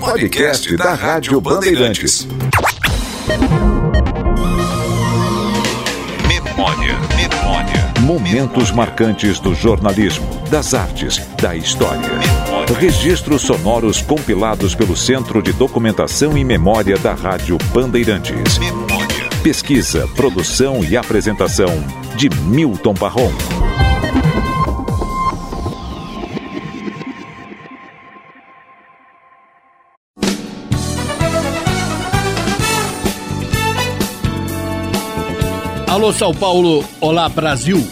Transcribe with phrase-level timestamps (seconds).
[0.00, 2.26] Podcast da Rádio Bandeirantes.
[6.26, 7.92] Memória, memória.
[8.00, 12.10] Momentos marcantes do jornalismo, das artes, da história.
[12.78, 18.58] Registros sonoros compilados pelo Centro de Documentação e Memória da Rádio Bandeirantes.
[19.42, 21.70] Pesquisa, produção e apresentação
[22.16, 23.32] de Milton Barron.
[36.04, 37.82] Alô São Paulo, olá Brasil.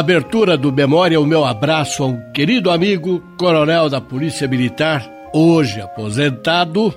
[0.00, 5.78] Abertura do Memória, o meu abraço a um querido amigo, coronel da Polícia Militar, hoje
[5.78, 6.94] aposentado,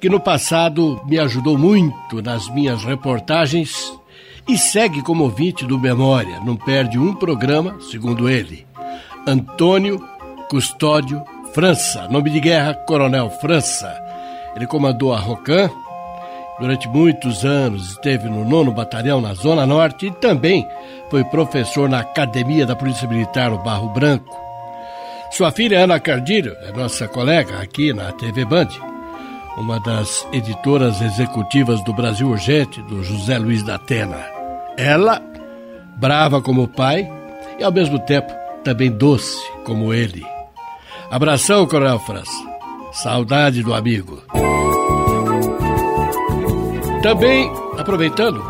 [0.00, 3.96] que no passado me ajudou muito nas minhas reportagens
[4.48, 8.66] e segue como ouvinte do Memória, não perde um programa, segundo ele.
[9.26, 10.04] Antônio
[10.50, 11.22] Custódio
[11.54, 13.96] França, nome de guerra, Coronel França.
[14.56, 15.70] Ele comandou a Rocan,
[16.58, 20.66] Durante muitos anos esteve no 9 Batalhão na Zona Norte e também
[21.10, 24.36] foi professor na Academia da Polícia Militar no Barro Branco.
[25.32, 28.68] Sua filha Ana Cardilho é nossa colega aqui na TV Band,
[29.56, 34.24] uma das editoras executivas do Brasil Urgente, do José Luiz da Atena.
[34.76, 35.20] Ela,
[35.96, 37.10] brava como o pai
[37.58, 38.32] e ao mesmo tempo
[38.62, 40.24] também doce como ele.
[41.10, 42.54] Abração, Coronel França.
[42.92, 44.22] Saudade do amigo.
[47.04, 48.42] Também, aproveitando,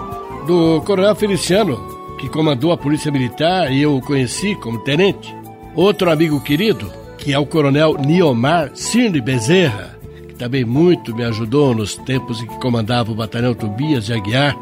[0.46, 1.76] do Coronel Feliciano,
[2.20, 5.34] que comandou a Polícia Militar e eu o conheci como tenente.
[5.74, 6.88] Outro amigo querido,
[7.18, 9.98] que é o Coronel Niomar Cirne Bezerra,
[10.28, 14.56] que também muito me ajudou nos tempos em que comandava o Batalhão Tobias de Aguiar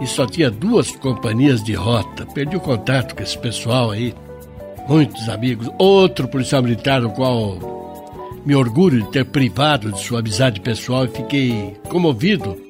[0.00, 2.24] e só tinha duas companhias de rota.
[2.26, 4.14] Perdi o contato com esse pessoal aí.
[4.88, 5.68] Muitos amigos.
[5.76, 7.58] Outro policial militar, do qual
[8.46, 12.63] me orgulho de ter privado de sua amizade pessoal e fiquei comovido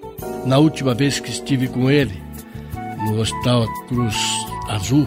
[0.46, 2.22] na última vez que estive com ele,
[3.06, 4.16] no Hospital Cruz
[4.68, 5.06] Azul,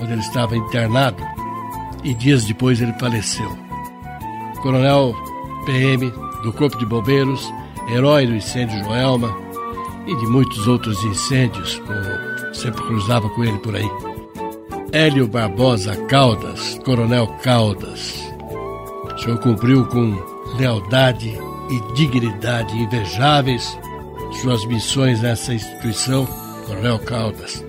[0.00, 1.22] onde ele estava internado,
[2.04, 3.50] e dias depois ele faleceu.
[4.62, 5.14] Coronel
[5.66, 6.10] PM
[6.42, 7.52] do Corpo de Bombeiros,
[7.90, 9.36] herói do incêndio Joelma
[10.06, 13.90] e de muitos outros incêndios, como sempre cruzava com ele por aí.
[14.92, 18.24] Hélio Barbosa Caldas, Coronel Caldas.
[19.14, 20.16] O senhor cumpriu com
[20.56, 21.38] lealdade
[21.70, 23.78] e dignidade invejáveis
[24.36, 26.26] suas missões nessa instituição,
[26.66, 27.64] Coronel Caldas.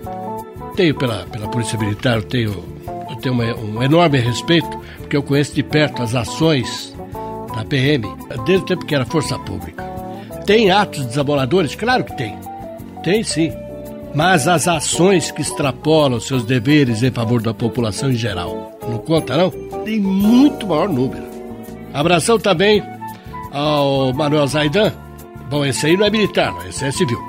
[0.75, 2.63] Tenho pela, pela Polícia Militar, tenho,
[3.09, 6.95] eu tenho uma, um enorme respeito, porque eu conheço de perto as ações
[7.55, 8.07] da PM,
[8.45, 9.83] desde o tempo que era Força Pública.
[10.45, 11.75] Tem atos desaboladores?
[11.75, 12.37] Claro que tem.
[13.03, 13.51] Tem sim.
[14.13, 19.37] Mas as ações que extrapolam seus deveres em favor da população em geral, não conta
[19.37, 19.51] não?
[19.83, 21.23] Tem muito maior número.
[21.93, 22.83] Abração também
[23.51, 24.91] ao Manuel Zaidan,
[25.49, 27.19] Bom, esse aí não é militar, esse é civil.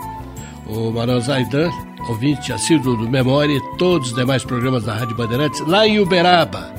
[0.67, 1.71] O Manuel Zaidan,
[2.07, 6.71] ouvinte assíduo do Memória e todos os demais programas da Rádio Bandeirantes, lá em Uberaba.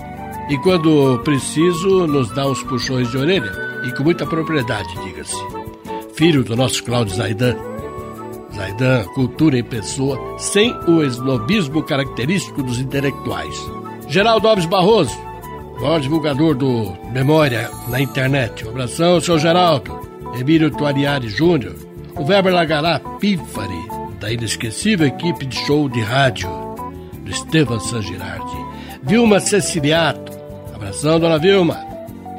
[0.50, 3.52] E quando preciso, nos dá uns puxões de orelha,
[3.88, 5.36] e com muita propriedade, diga-se.
[6.14, 7.56] Filho do nosso Cláudio Zaidan.
[8.54, 13.56] Zaidan, cultura em pessoa, sem o esnobismo característico dos intelectuais.
[14.08, 15.18] Geraldo Alves Barroso,
[15.80, 18.64] maior divulgador do Memória na internet.
[18.66, 20.11] Um abração, seu Geraldo.
[20.40, 21.76] Emílio Tuariari Júnior,
[22.16, 23.88] o Weber Lagará Pífari,
[24.20, 26.50] da inesquecível equipe de show de rádio
[27.24, 28.58] do Estevam San Girardi,
[29.04, 30.32] Vilma Ceciliato,
[30.74, 31.80] abração, dona Vilma,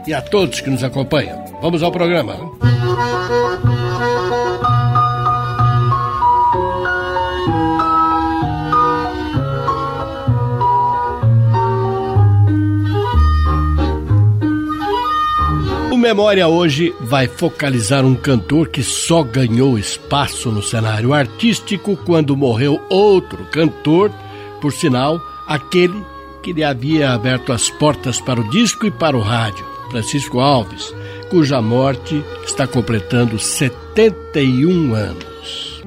[0.07, 1.45] e a todos que nos acompanham.
[1.61, 2.35] Vamos ao programa.
[16.03, 22.85] Memória hoje vai focalizar um cantor que só ganhou espaço no cenário artístico quando morreu
[22.91, 24.11] outro cantor,
[24.61, 26.05] por sinal, aquele
[26.43, 30.93] que lhe havia aberto as portas para o disco e para o rádio, Francisco Alves,
[31.31, 35.83] cuja morte está completando 71 anos.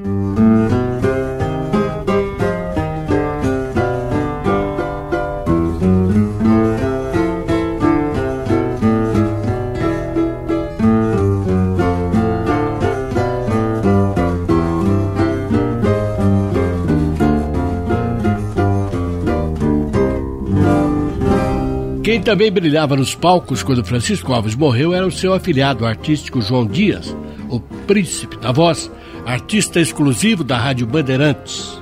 [22.26, 27.16] Também brilhava nos palcos quando Francisco Alves morreu era o seu afilhado artístico João Dias,
[27.48, 28.92] o príncipe da voz,
[29.28, 31.80] artista exclusivo da Rádio Bandeirantes.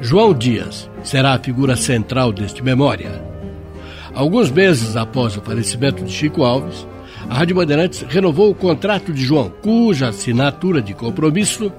[0.00, 3.20] João Dias será a figura central deste memória.
[4.14, 6.86] Alguns meses após o falecimento de Chico Alves,
[7.28, 11.72] a Rádio Bandeirantes renovou o contrato de João, cuja assinatura de compromisso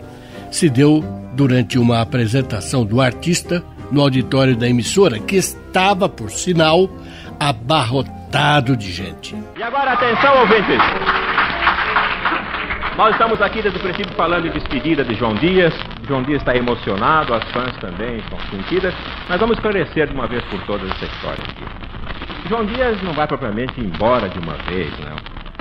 [0.52, 1.02] se deu
[1.38, 6.90] durante uma apresentação do artista no auditório da emissora, que estava, por sinal,
[7.40, 9.36] abarrotado de gente.
[9.58, 10.80] E agora, atenção, ouvintes!
[12.98, 15.74] Nós estamos aqui desde o princípio falando de despedida de João Dias.
[16.06, 18.94] João Dias está emocionado, as fãs também estão sentidas.
[19.30, 21.64] Mas vamos esclarecer de uma vez por todas essa história aqui.
[22.50, 25.16] João Dias não vai propriamente embora de uma vez, não.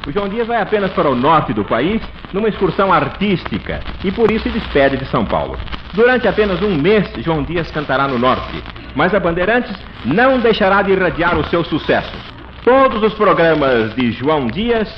[0.05, 2.03] O João Dias vai apenas para o norte do país
[2.33, 5.57] numa excursão artística e por isso se despede de São Paulo.
[5.95, 8.63] Durante apenas um mês, João Dias cantará no norte,
[8.95, 9.75] mas a Bandeirantes
[10.05, 12.21] não deixará de irradiar os seus sucessos.
[12.63, 14.89] Todos os programas de João Dias,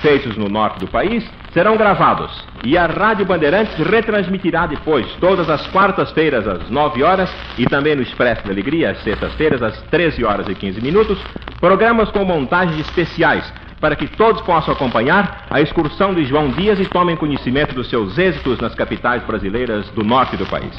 [0.00, 5.66] feitos no norte do país, serão gravados e a Rádio Bandeirantes retransmitirá depois, todas as
[5.68, 10.48] quartas-feiras às 9 horas e também no Expresso da Alegria, às sextas-feiras às 13 horas
[10.48, 11.18] e 15 minutos,
[11.60, 13.50] programas com montagens especiais
[13.80, 18.16] para que todos possam acompanhar a excursão de João Dias e tomem conhecimento dos seus
[18.18, 20.72] êxitos nas capitais brasileiras do norte do país.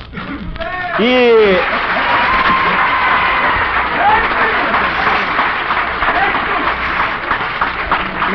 [1.00, 1.58] E.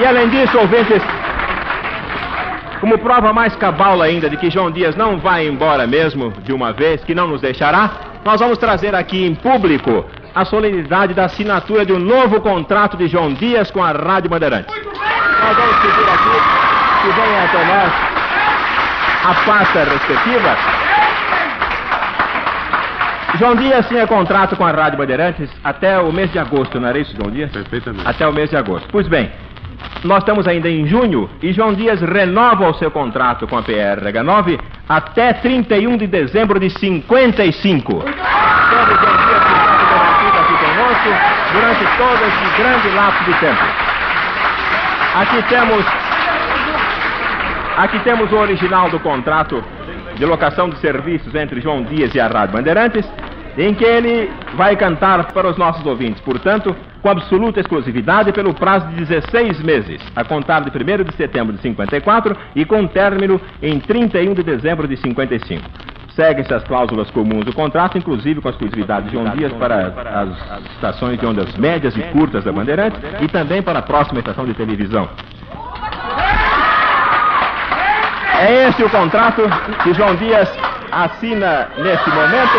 [0.00, 1.02] E além disso, ouvintes,
[2.80, 6.72] como prova mais cabal ainda de que João Dias não vai embora mesmo de uma
[6.72, 7.90] vez, que não nos deixará,
[8.24, 13.06] nós vamos trazer aqui em público a solenidade da assinatura de um novo contrato de
[13.06, 14.74] João Dias com a Rádio Bandeirantes.
[14.74, 16.62] Nós vamos pedir aqui
[17.02, 17.92] que venha até nós
[19.24, 20.56] a pasta respectiva.
[23.38, 26.98] João Dias tinha contrato com a Rádio Bandeirantes até o mês de agosto, não era
[26.98, 27.50] isso, João Dias?
[27.50, 28.06] Perfeitamente.
[28.06, 28.88] Até o mês de agosto.
[28.90, 29.30] Pois bem,
[30.04, 34.58] nós estamos ainda em junho e João Dias renova o seu contrato com a PRH9
[34.88, 37.92] até 31 de dezembro de 55.
[37.92, 39.51] Todo João Dias
[41.52, 43.64] durante todo esse grande lapso de tempo.
[45.14, 45.84] Aqui temos
[47.76, 49.62] Aqui temos o original do contrato
[50.14, 53.10] de locação de serviços entre João Dias e a Rádio Bandeirantes,
[53.56, 58.86] em que ele vai cantar para os nossos ouvintes, portanto, com absoluta exclusividade pelo prazo
[58.88, 63.80] de 16 meses, a contar de 1 de setembro de 54 e com término em
[63.80, 65.62] 31 de dezembro de 55.
[66.14, 69.88] Seguem-se as cláusulas comuns do contrato, inclusive com a exclusividade de João Dias para
[70.20, 74.44] as estações de ondas médias e curtas da Bandeirantes e também para a próxima estação
[74.44, 75.08] de televisão.
[78.38, 79.42] É esse o contrato
[79.82, 80.50] que João Dias
[80.90, 82.58] assina nesse momento,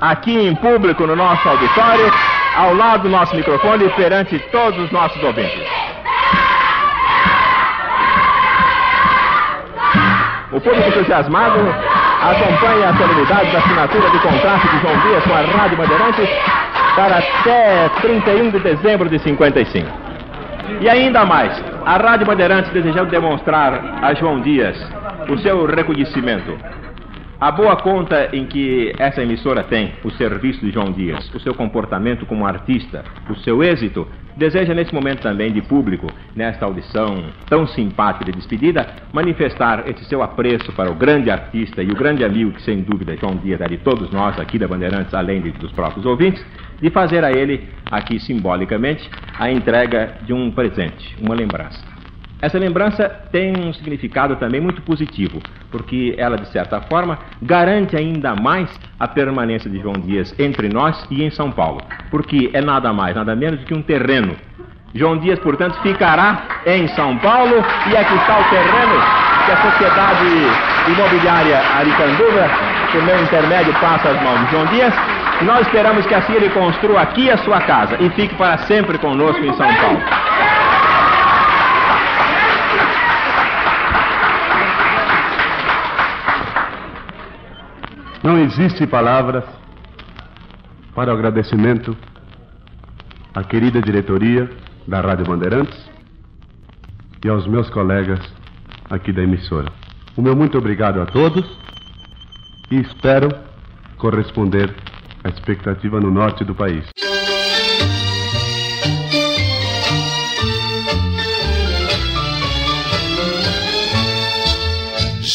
[0.00, 2.12] aqui em público no nosso auditório,
[2.56, 5.79] ao lado do nosso microfone, perante todos os nossos ouvintes.
[10.52, 11.60] O público entusiasmado
[12.22, 16.28] acompanha a solenidade da assinatura de contrato de João Dias com a Rádio Bandeirantes
[16.96, 19.88] para até 31 de dezembro de 55.
[20.80, 24.76] E ainda mais, a Rádio Bandeirantes desejou demonstrar a João Dias
[25.28, 26.58] o seu reconhecimento
[27.40, 31.54] a boa conta em que essa emissora tem o serviço de João Dias, o seu
[31.54, 34.06] comportamento como artista, o seu êxito,
[34.40, 40.22] deseja nesse momento também de público, nesta audição tão simpática de despedida, manifestar esse seu
[40.22, 43.68] apreço para o grande artista e o grande amigo que, sem dúvida, João Dias é
[43.68, 46.42] de todos nós aqui da Bandeirantes, além de, dos próprios ouvintes,
[46.80, 51.99] de fazer a ele, aqui simbolicamente, a entrega de um presente, uma lembrança.
[52.42, 58.34] Essa lembrança tem um significado também muito positivo, porque ela, de certa forma, garante ainda
[58.34, 62.92] mais a permanência de João Dias entre nós e em São Paulo, porque é nada
[62.92, 64.34] mais, nada menos do que um terreno.
[64.94, 67.56] João Dias, portanto, ficará em São Paulo
[67.90, 70.26] e aqui está o terreno que a Sociedade
[70.88, 72.50] Imobiliária Aricanduva,
[72.90, 74.94] por meu intermédio, passa às mãos de João Dias.
[75.42, 79.44] Nós esperamos que assim ele construa aqui a sua casa e fique para sempre conosco
[79.44, 80.19] em São Paulo.
[88.22, 89.44] Não existe palavras
[90.94, 91.96] para o agradecimento
[93.34, 94.50] à querida diretoria
[94.86, 95.90] da Rádio Bandeirantes
[97.24, 98.20] e aos meus colegas
[98.90, 99.72] aqui da emissora.
[100.16, 101.44] O meu muito obrigado a todos
[102.70, 103.30] e espero
[103.96, 104.74] corresponder
[105.24, 107.09] à expectativa no norte do país.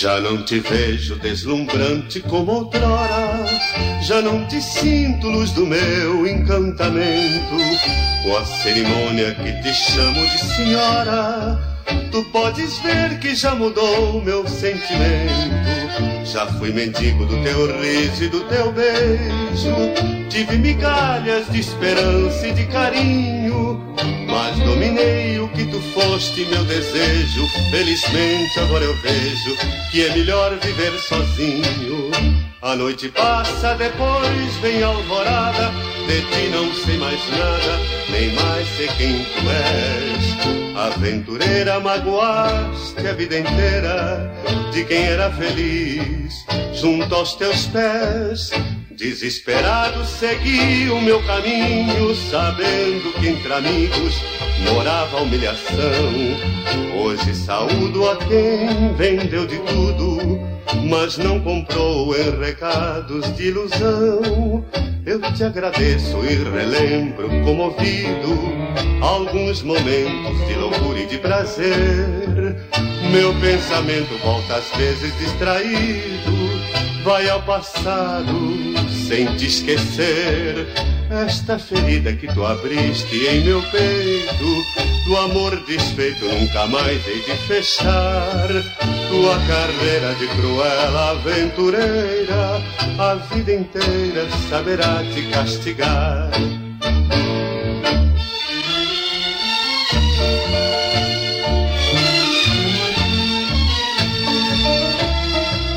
[0.05, 3.43] Já não te vejo deslumbrante como outrora,
[4.03, 7.57] já não te sinto luz do meu encantamento.
[8.21, 11.59] Com a cerimônia que te chamo de senhora,
[12.11, 15.49] tu podes ver que já mudou meu sentimento.
[16.23, 19.75] Já fui mendigo do teu riso e do teu beijo,
[20.29, 23.94] tive migalhas de esperança e de carinho
[24.35, 27.47] mas dominei o que tu foste, meu desejo.
[27.71, 29.55] Felizmente agora eu vejo
[29.89, 32.11] que é melhor viver sozinho.
[32.61, 35.71] A noite passa, depois vem a alvorada.
[36.05, 40.75] De ti não sei mais nada, nem mais sei quem tu és.
[40.75, 44.35] Aventureira, magoaste a vida inteira
[44.73, 48.51] de quem era feliz junto aos teus pés.
[48.95, 54.21] Desesperado segui o meu caminho, sabendo que entre amigos
[54.63, 56.13] morava a humilhação.
[56.97, 60.39] Hoje saúdo a quem vendeu de tudo,
[60.89, 64.63] mas não comprou em recados de ilusão.
[65.05, 68.55] Eu te agradeço e relembro comovido
[69.01, 71.75] alguns momentos de loucura e de prazer.
[73.11, 76.31] Meu pensamento volta às vezes distraído,
[77.03, 78.75] vai ao passado
[79.07, 80.67] sem te esquecer.
[81.09, 84.65] Esta ferida que tu abriste em meu peito,
[85.05, 88.47] do amor desfeito nunca mais hei de fechar.
[89.09, 92.61] Tua carreira de cruel aventureira,
[92.97, 96.31] a vida inteira saberá te castigar.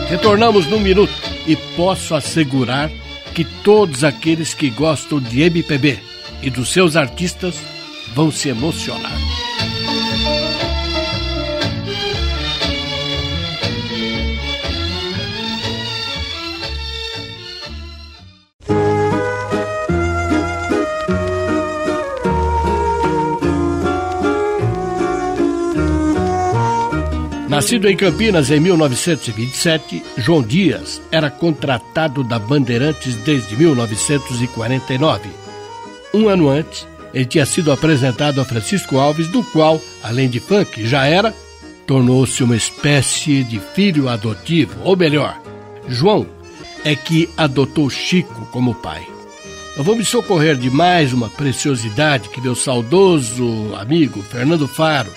[0.09, 1.13] Retornamos num minuto
[1.47, 2.91] e posso assegurar
[3.39, 6.01] que todos aqueles que gostam de MPB
[6.43, 7.55] e dos seus artistas
[8.13, 9.17] vão se emocionar.
[27.59, 35.29] Nascido em Campinas em 1927, João Dias era contratado da Bandeirantes desde 1949.
[36.15, 40.87] Um ano antes, ele tinha sido apresentado a Francisco Alves, do qual, além de funk,
[40.87, 41.35] já era,
[41.85, 45.37] tornou-se uma espécie de filho adotivo, ou melhor,
[45.89, 46.29] João
[46.85, 49.05] é que adotou Chico como pai.
[49.77, 55.11] Eu vou me socorrer de mais uma preciosidade que meu saudoso amigo Fernando Faro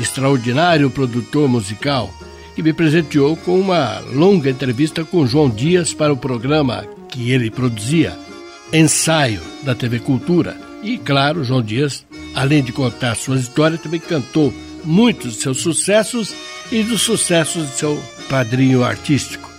[0.00, 2.12] extraordinário produtor musical,
[2.54, 7.50] que me presenteou com uma longa entrevista com João Dias para o programa que ele
[7.50, 8.16] produzia,
[8.72, 10.56] Ensaio, da TV Cultura.
[10.82, 12.04] E, claro, João Dias,
[12.34, 14.52] além de contar suas histórias, também cantou
[14.84, 16.34] muitos de seus sucessos
[16.72, 19.50] e dos sucessos de seu padrinho artístico,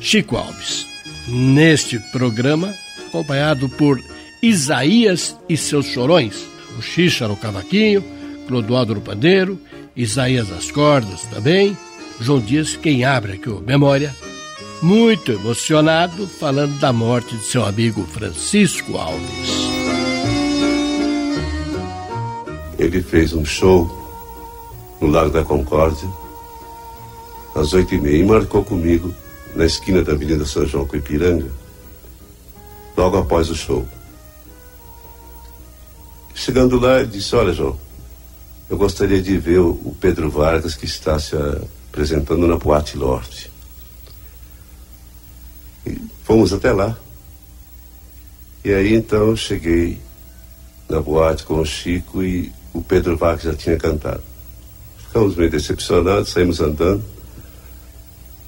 [0.00, 0.86] Chico Alves.
[1.28, 2.74] Neste programa,
[3.06, 4.00] acompanhado por
[4.42, 6.36] Isaías e seus chorões,
[6.78, 8.04] o Xixa no cavaquinho,
[8.46, 9.60] Clodoaldo no pandeiro
[9.98, 11.76] Isaías as cordas também.
[12.20, 14.14] João Dias, quem abre aqui o Memória,
[14.80, 19.68] muito emocionado, falando da morte de seu amigo Francisco Alves.
[22.78, 23.90] Ele fez um show
[25.00, 26.08] no Lago da Concórdia,
[27.56, 29.12] às oito e meia, e marcou comigo
[29.56, 31.50] na esquina da Avenida São João com Ipiranga,
[32.96, 33.86] logo após o show.
[36.34, 37.76] Chegando lá, ele disse, olha João,
[38.68, 41.34] eu gostaria de ver o Pedro Vargas que está se
[41.90, 43.50] apresentando na Boate Lorde.
[45.86, 46.96] E fomos até lá.
[48.64, 49.98] E aí então cheguei
[50.88, 54.22] na boate com o Chico e o Pedro Vargas já tinha cantado.
[54.98, 57.02] Ficamos meio decepcionados, saímos andando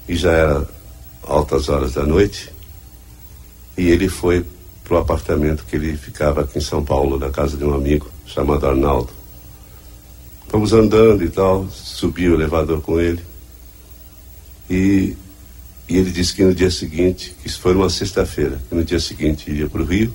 [0.07, 0.67] e já era
[1.23, 2.51] altas horas da noite
[3.77, 4.45] e ele foi
[4.83, 8.67] pro apartamento que ele ficava aqui em São Paulo, na casa de um amigo chamado
[8.67, 9.20] Arnaldo.
[10.51, 13.23] Fomos andando e tal, subi o elevador com ele.
[14.69, 15.15] E,
[15.87, 18.99] e ele disse que no dia seguinte, que isso foi uma sexta-feira, que no dia
[18.99, 20.13] seguinte iria para o Rio,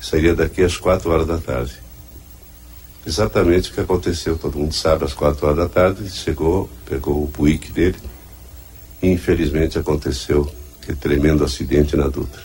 [0.00, 1.74] sairia daqui às quatro horas da tarde.
[3.06, 7.28] Exatamente o que aconteceu, todo mundo sabe, às quatro horas da tarde, chegou, pegou o
[7.28, 7.98] Buick dele,
[9.00, 12.42] e infelizmente aconteceu aquele tremendo acidente na Dutra,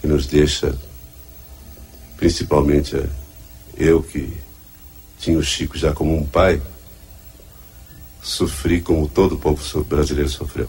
[0.00, 0.74] que nos deixa,
[2.16, 2.98] principalmente
[3.76, 4.48] eu que
[5.20, 6.60] tinha o Chico já como um pai,
[8.22, 10.68] sofri como todo o povo brasileiro sofreu.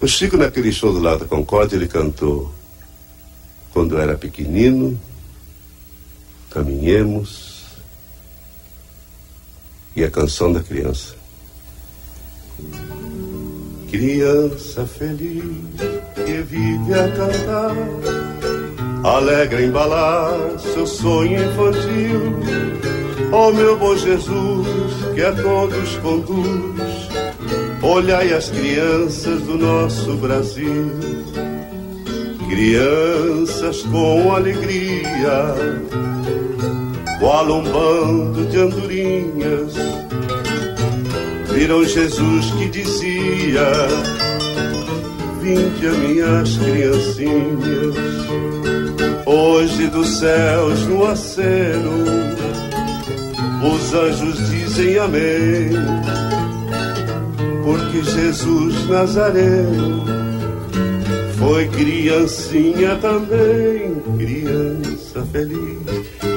[0.00, 2.52] O Chico, naquele show do lado da Concórdia, ele cantou
[3.72, 5.00] Quando era pequenino,
[6.50, 7.50] caminhemos.
[9.94, 11.14] e a canção da criança.
[13.90, 15.44] Criança feliz
[16.14, 17.74] que vive a cantar,
[19.04, 22.40] alegra embalar seu sonho infantil.
[23.32, 24.66] Ó oh, meu bom Jesus,
[25.14, 27.08] que a todos conduz,
[27.82, 30.90] olhai as crianças do nosso Brasil.
[32.48, 35.54] Crianças com alegria,
[37.20, 39.74] qual um bando de andorinhas
[41.60, 43.66] viram Jesus que dizia:
[45.40, 47.94] Vinde a minhas criancinhas,
[49.26, 51.90] hoje dos céus no aceno,
[53.62, 55.70] os anjos dizem amém,
[57.64, 60.04] porque Jesus Nazareno
[61.38, 65.80] foi criancinha também, criança feliz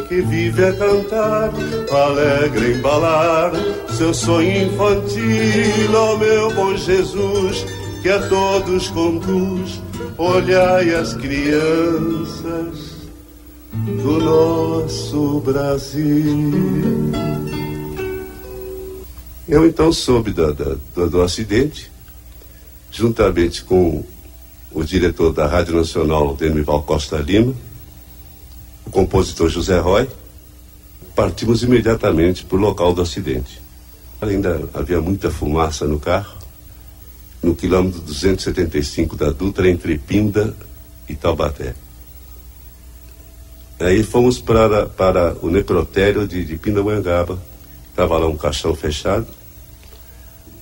[0.07, 1.51] que vive a cantar,
[1.91, 3.51] alegre embalar
[3.97, 7.65] seu sonho infantil, ó oh, meu bom Jesus,
[8.03, 9.81] que a todos conduz,
[10.17, 12.97] olhai as crianças
[13.71, 16.51] do nosso Brasil.
[19.47, 21.89] Eu então soube do, do, do acidente,
[22.91, 24.03] juntamente com
[24.73, 27.55] o diretor da Rádio Nacional, Demival Costa Lima,
[28.85, 30.09] o compositor José Roy,
[31.15, 33.61] partimos imediatamente para o local do acidente.
[34.19, 36.42] Ainda havia muita fumaça no carro,
[37.43, 40.55] no quilômetro 275 da Dutra, entre Pinda
[41.07, 41.75] e Taubaté.
[43.79, 47.37] Aí fomos para, para o necrotério de, de Pindamonhangaba.
[47.89, 49.27] Estava lá um caixão fechado,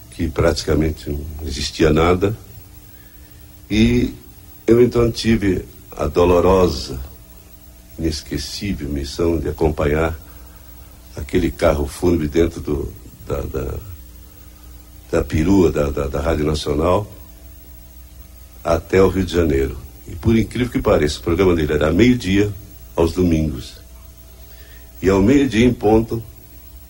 [0.10, 2.36] que praticamente não existia nada.
[3.70, 4.14] E
[4.66, 7.00] eu então tive a dolorosa
[7.98, 10.18] inesquecível missão de acompanhar
[11.16, 12.92] aquele carro fúnebre dentro do,
[13.28, 13.76] da, da,
[15.12, 17.12] da perua da, da, da Rádio Nacional
[18.64, 19.78] até o Rio de Janeiro.
[20.08, 22.52] E por incrível que pareça, o programa dele era meio-dia
[22.96, 23.82] aos domingos.
[25.02, 26.24] E ao meio-dia em ponto,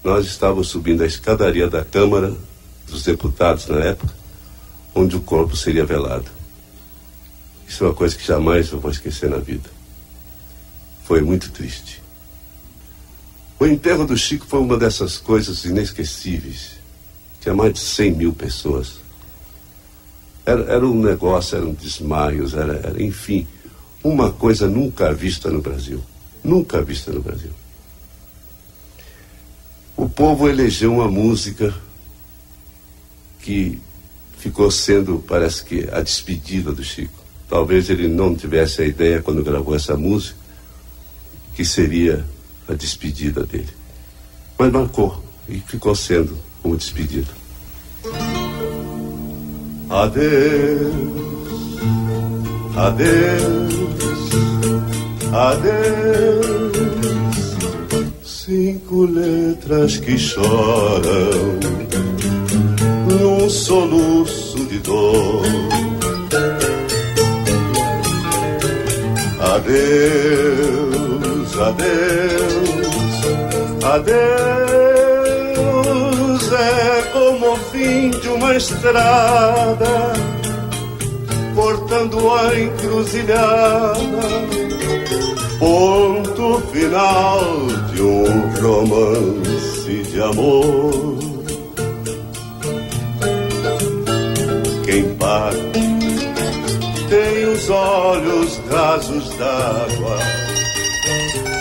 [0.03, 2.33] nós estávamos subindo a escadaria da Câmara
[2.87, 4.13] dos Deputados na época,
[4.93, 6.29] onde o corpo seria velado.
[7.67, 9.81] Isso é uma coisa que jamais eu vou esquecer na vida
[11.11, 12.01] foi muito triste.
[13.59, 16.79] O enterro do Chico foi uma dessas coisas inesquecíveis.
[17.41, 19.01] Tinha mais de 100 mil pessoas.
[20.45, 23.47] Era, era um negócio, eram desmaios, era, era, enfim,
[24.03, 26.01] uma coisa nunca vista no Brasil.
[26.43, 27.51] Nunca vista no Brasil.
[29.97, 31.73] O povo elegeu uma música
[33.39, 33.79] que
[34.37, 37.21] ficou sendo, parece que, a despedida do Chico.
[37.49, 40.39] Talvez ele não tivesse a ideia quando gravou essa música
[41.55, 42.25] que seria
[42.67, 43.69] a despedida dele.
[44.57, 47.31] Mas marcou e ficou sendo como despedida.
[49.89, 50.91] Adeus,
[52.77, 53.73] adeus,
[55.33, 56.71] adeus.
[58.23, 61.59] Cinco letras que choram
[63.07, 65.43] num soluço de dor.
[69.39, 70.71] Adeus
[71.61, 73.19] adeus,
[73.83, 74.70] adeus
[78.55, 80.13] estrada,
[81.55, 83.95] cortando a encruzilhada,
[85.59, 87.39] ponto final
[87.93, 88.25] de um
[88.61, 91.17] romance de amor.
[94.85, 95.81] Quem parte
[97.09, 100.19] tem os olhos rasos d'água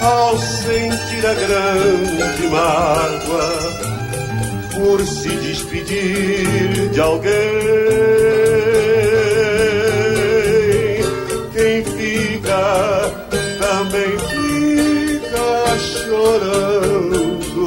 [0.03, 3.69] ao sentir a grande mágoa
[4.81, 7.31] por se despedir de alguém.
[11.53, 13.12] Quem fica
[13.61, 17.62] também fica chorando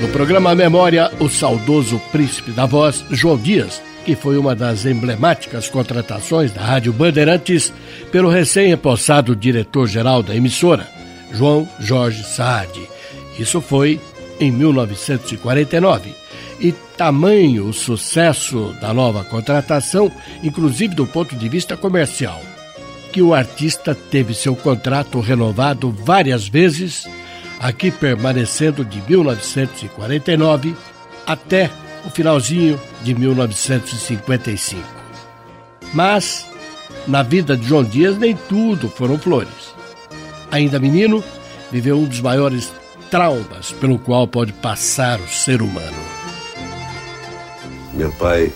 [0.00, 5.68] No programa Memória, o saudoso príncipe da voz, João Dias, que foi uma das emblemáticas
[5.68, 7.72] contratações da Rádio Bandeirantes
[8.12, 10.86] pelo recém-empossado diretor-geral da emissora,
[11.32, 12.70] João Jorge Saad.
[13.36, 13.98] Isso foi
[14.40, 16.14] em 1949.
[16.60, 22.40] E tamanho o sucesso da nova contratação, inclusive do ponto de vista comercial,
[23.12, 27.04] que o artista teve seu contrato renovado várias vezes,
[27.58, 30.74] aqui permanecendo de 1949
[31.26, 31.70] até
[32.04, 34.82] o finalzinho de 1955.
[35.92, 36.46] Mas,
[37.06, 39.74] na vida de João Dias, nem tudo foram flores.
[40.50, 41.22] Ainda menino,
[41.70, 42.72] viveu um dos maiores
[43.12, 45.98] traumas pelo qual pode passar o ser humano.
[47.92, 48.50] Meu pai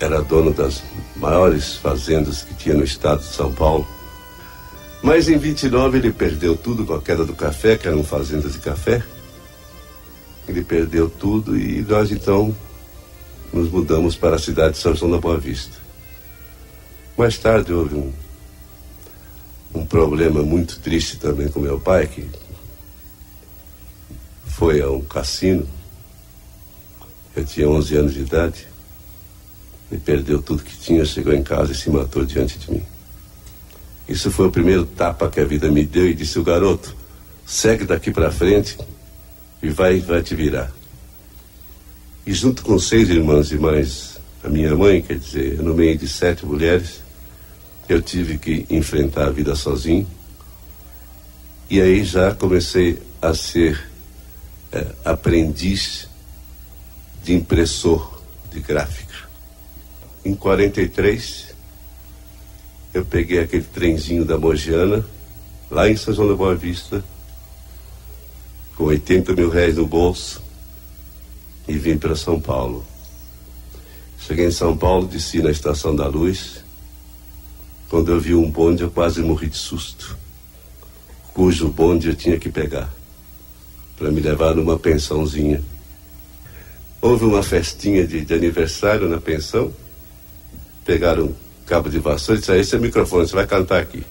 [0.00, 0.82] era dono das
[1.14, 3.86] maiores fazendas que tinha no estado de São Paulo.
[5.04, 8.58] Mas em 29 ele perdeu tudo com a queda do café, que eram fazendas de
[8.58, 9.04] café.
[10.48, 12.52] Ele perdeu tudo e nós então
[13.52, 15.76] nos mudamos para a cidade de São João da Boa Vista.
[17.16, 18.12] Mais tarde houve um,
[19.72, 22.28] um problema muito triste também com meu pai, que
[24.56, 25.68] foi a um cassino.
[27.36, 28.66] Eu tinha 11 anos de idade.
[29.92, 32.82] Ele perdeu tudo que tinha, chegou em casa e se matou diante de mim.
[34.08, 36.96] Isso foi o primeiro tapa que a vida me deu e disse: o garoto,
[37.44, 38.78] segue daqui para frente
[39.62, 40.72] e vai, vai te virar.
[42.26, 46.08] E junto com seis irmãos e mais a minha mãe, quer dizer, no meio de
[46.08, 47.02] sete mulheres,
[47.90, 50.06] eu tive que enfrentar a vida sozinho.
[51.68, 53.95] E aí já comecei a ser
[54.72, 56.08] é, aprendiz
[57.22, 59.14] de impressor de gráfica.
[60.24, 61.54] Em 43,
[62.94, 65.04] eu peguei aquele trenzinho da Mogiana,
[65.70, 67.04] lá em São João da Boa Vista,
[68.76, 70.42] com 80 mil reais no bolso,
[71.68, 72.84] e vim para São Paulo.
[74.20, 76.64] Cheguei em São Paulo, desci na Estação da Luz.
[77.88, 80.16] Quando eu vi um bonde, eu quase morri de susto,
[81.32, 82.95] cujo bonde eu tinha que pegar
[83.96, 85.62] para me levar numa pensãozinha.
[87.00, 89.72] Houve uma festinha de, de aniversário na pensão.
[90.84, 91.34] Pegaram um
[91.66, 94.04] cabo de vassoura e disseram: Esse é o microfone, você vai cantar aqui.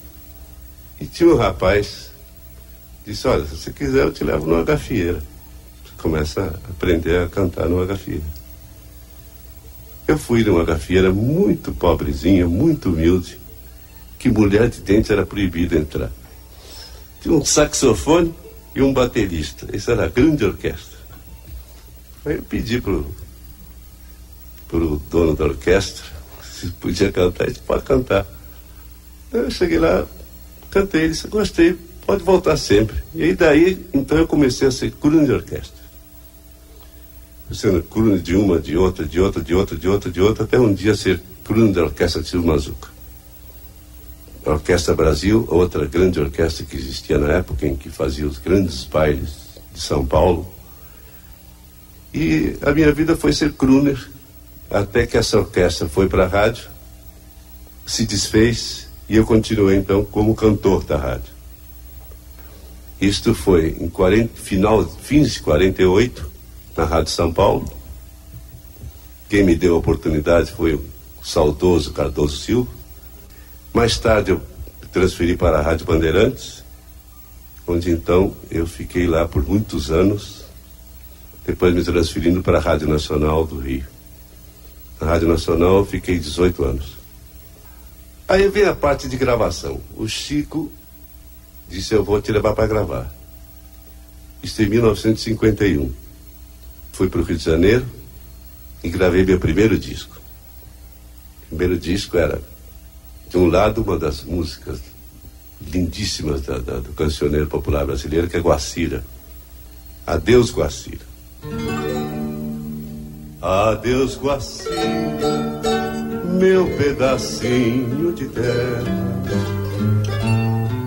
[1.00, 2.10] E tinha um rapaz,
[3.06, 5.22] disse: Olha, se você quiser, eu te levo numa gafieira.
[5.84, 8.24] Você começa a aprender a cantar numa gafieira.
[10.06, 13.40] Eu fui numa gafieira muito pobrezinha, muito humilde,
[14.18, 16.10] que mulher de dente era proibida entrar.
[17.20, 18.32] Tinha um saxofone
[18.76, 19.66] e um baterista.
[19.74, 20.98] Isso era a grande orquestra.
[22.24, 23.06] Aí eu pedi pro,
[24.68, 26.16] pro dono da orquestra
[26.56, 27.44] se podia cantar.
[27.44, 28.26] Ele disse, pode cantar.
[29.32, 30.06] Eu cheguei lá,
[30.70, 32.96] cantei, ele disse, gostei, pode voltar sempre.
[33.14, 35.84] E aí daí, então eu comecei a ser crooner de orquestra.
[37.52, 40.58] Sendo crooner de uma, de outra, de outra, de outra, de outra, de outra, até
[40.58, 42.88] um dia ser crooner da orquestra de Silvio Mazuca.
[44.46, 48.84] A Orquestra Brasil, outra grande orquestra que existia na época, em que fazia os grandes
[48.84, 50.48] bailes de São Paulo.
[52.14, 54.08] E a minha vida foi ser crooner,
[54.70, 56.68] até que essa orquestra foi para a rádio,
[57.84, 61.34] se desfez e eu continuei então como cantor da rádio.
[63.00, 66.30] Isto foi em 40, final, fins de 48,
[66.76, 67.70] na Rádio São Paulo.
[69.28, 70.84] Quem me deu a oportunidade foi o
[71.22, 72.75] saudoso Cardoso Silva.
[73.76, 74.40] Mais tarde eu
[74.90, 76.64] transferi para a Rádio Bandeirantes,
[77.66, 80.46] onde então eu fiquei lá por muitos anos,
[81.44, 83.86] depois me transferindo para a Rádio Nacional do Rio.
[84.98, 86.96] Na Rádio Nacional eu fiquei 18 anos.
[88.26, 89.78] Aí vem a parte de gravação.
[89.94, 90.72] O Chico
[91.68, 93.14] disse: Eu vou te levar para gravar.
[94.42, 95.92] Isso em 1951.
[96.94, 97.84] Fui para o Rio de Janeiro
[98.82, 100.18] e gravei meu primeiro disco.
[101.44, 102.40] O primeiro disco era
[103.28, 104.80] de um lado, uma das músicas
[105.60, 109.04] lindíssimas da, da, do cancioneiro popular brasileiro, que é Guacira.
[110.06, 111.04] Adeus, Guacira.
[113.40, 114.72] Adeus, Guacira,
[116.38, 118.84] meu pedacinho de terra,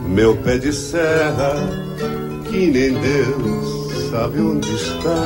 [0.08, 1.54] meu pé de serra,
[2.50, 5.24] que nem Deus sabe onde está.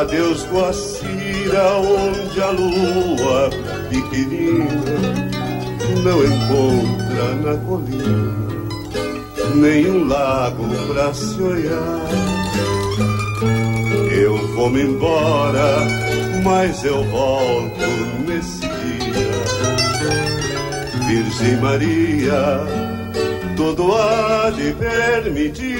[0.00, 3.50] Adeus, Guacira, onde a lua
[3.88, 5.24] pequenina
[6.02, 8.44] não encontra na colina
[9.54, 12.00] nenhum lago pra se olhar.
[14.10, 15.78] Eu vou me embora,
[16.42, 17.86] mas eu volto
[18.26, 19.34] nesse dia.
[21.06, 22.60] Virgem Maria,
[23.56, 25.78] todo há de permitir.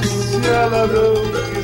[0.00, 1.61] E se ela não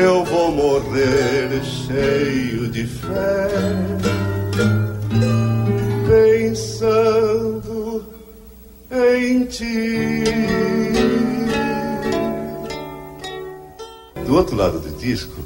[0.00, 3.48] eu vou morrer cheio de fé,
[6.08, 8.04] pensando
[8.90, 10.24] em ti.
[14.26, 15.40] Do outro lado do disco,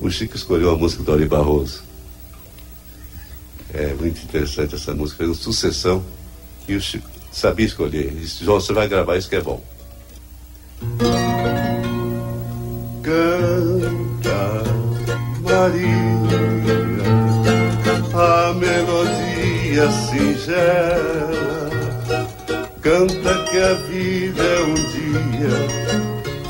[0.00, 1.82] o Chico escolheu a música do Ari Barroso.
[3.72, 6.04] É muito interessante essa música, fez uma sucessão
[6.68, 8.06] e o Chico sabia escolher.
[8.06, 9.62] Ele disse, João, você vai gravar isso que é bom.
[13.02, 13.43] Canta,
[15.54, 17.14] Maria,
[18.12, 21.70] a melodia singela.
[22.82, 25.56] Canta que a vida é um dia,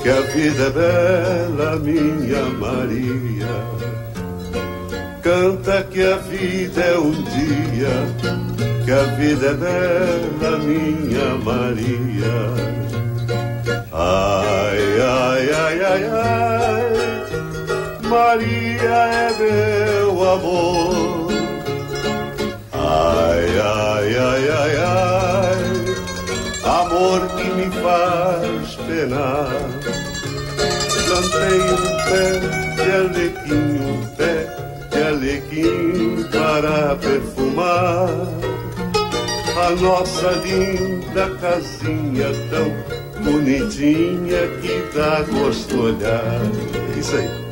[0.03, 3.55] que a vida é bela, minha Maria.
[5.23, 7.97] Canta que a vida é um dia,
[8.85, 12.37] que a vida é bela, minha Maria.
[13.93, 16.54] Ai, ai, ai, ai, ai,
[18.35, 21.29] Maria é meu amor.
[22.73, 25.63] Ai, ai, ai, ai, ai,
[26.81, 29.55] amor que me faz penar.
[31.07, 32.27] Plantei um pé
[32.75, 34.37] de alequim, um pé
[34.91, 38.09] de alequim para perfumar
[39.65, 46.41] a nossa linda casinha tão bonitinha que dá gosto olhar.
[46.97, 47.44] É isso aí.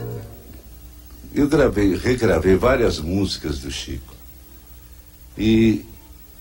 [1.34, 4.14] Eu gravei, regravei várias músicas do Chico.
[5.36, 5.84] E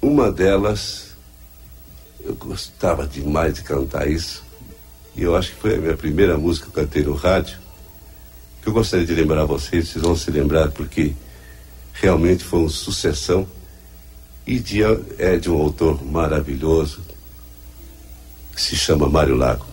[0.02, 1.16] uma delas,
[2.20, 4.44] eu gostava demais de cantar isso.
[5.16, 7.58] E eu acho que foi a minha primeira música que eu cantei no rádio.
[8.62, 11.16] Que eu gostaria de lembrar a vocês, vocês vão se lembrar, porque
[11.94, 13.48] realmente foi uma sucessão.
[14.46, 14.82] E de,
[15.18, 17.02] é de um autor maravilhoso,
[18.54, 19.66] que se chama Mário Lago.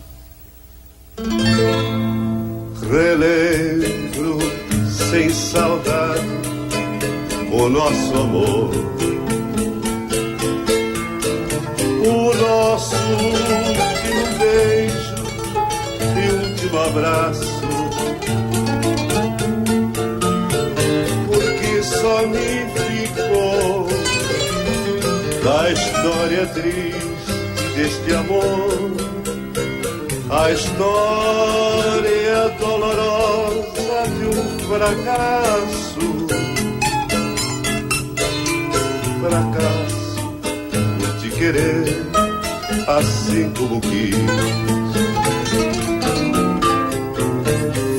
[2.89, 4.08] Relembro
[5.09, 6.21] sem saudade
[7.51, 8.69] o nosso amor,
[12.05, 15.15] o nosso último beijo
[16.15, 17.59] e último abraço.
[21.27, 23.87] Porque só me ficou
[25.43, 27.33] da história triste
[27.75, 28.91] deste amor,
[30.29, 33.08] a história dolorosa
[34.69, 36.27] fracasso.
[39.19, 40.21] Fracasso
[40.99, 42.05] por te querer
[42.87, 44.15] assim como quis.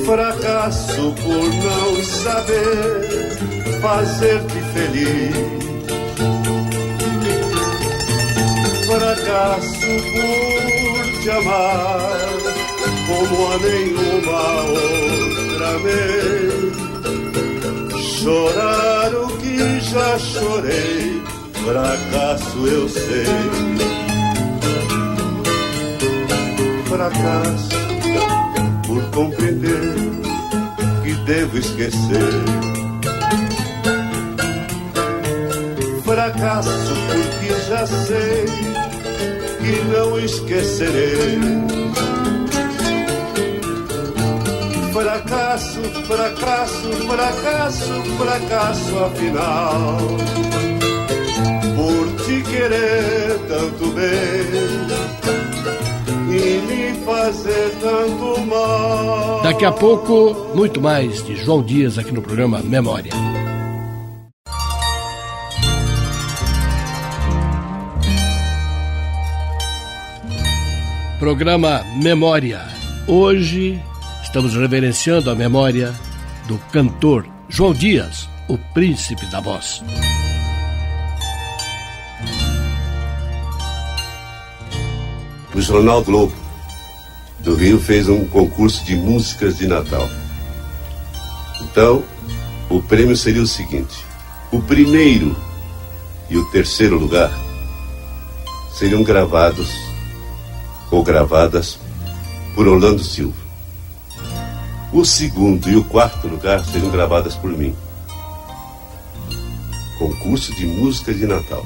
[0.05, 5.61] Fracasso por não saber fazer-te feliz
[8.85, 12.29] fracasso por te amar
[13.07, 15.30] como a nenhuma outra
[15.83, 16.51] vez.
[18.19, 21.21] Chorar o que já chorei,
[21.63, 23.25] fracasso eu sei.
[26.85, 27.69] Fracasso
[28.87, 29.95] por compreender
[31.03, 32.33] que devo esquecer.
[36.03, 38.45] Fracasso porque já sei
[39.59, 41.39] que não esquecerei.
[45.01, 49.97] Fracasso, fracasso, fracasso, fracasso, afinal,
[51.75, 54.45] por te querer tanto bem
[56.29, 59.41] e me fazer tanto mal.
[59.41, 63.11] Daqui a pouco, muito mais de João Dias aqui no programa Memória.
[71.19, 72.61] Programa Memória.
[73.07, 73.81] Hoje
[74.31, 75.93] estamos reverenciando a memória
[76.47, 79.83] do cantor João Dias, o príncipe da voz.
[85.53, 86.33] O Jornal Globo
[87.39, 90.09] do Rio fez um concurso de músicas de Natal.
[91.63, 92.01] Então,
[92.69, 94.05] o prêmio seria o seguinte:
[94.49, 95.35] o primeiro
[96.29, 97.37] e o terceiro lugar
[98.71, 99.69] seriam gravados
[100.89, 101.77] ou gravadas
[102.55, 103.40] por Orlando Silva.
[104.93, 107.73] O segundo e o quarto lugar seriam gravadas por mim.
[109.97, 111.65] Concurso de música de Natal.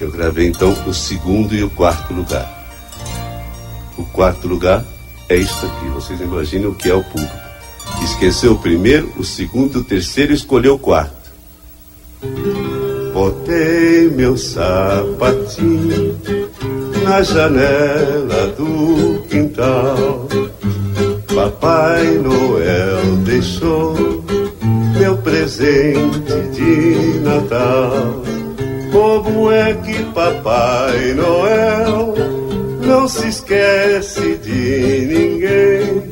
[0.00, 2.48] Eu gravei então o segundo e o quarto lugar.
[3.98, 4.84] O quarto lugar
[5.28, 5.86] é isso aqui.
[5.86, 7.34] Vocês imaginem o que é o público.
[8.04, 11.32] Esqueceu o primeiro, o segundo, o terceiro escolheu o quarto.
[13.12, 16.20] Botei meu sapatinho
[17.02, 20.28] na janela do quintal.
[21.34, 23.94] Papai Noel deixou
[24.98, 28.22] meu presente de Natal.
[28.92, 32.14] Como é que Papai Noel
[32.86, 36.02] não se esquece de ninguém?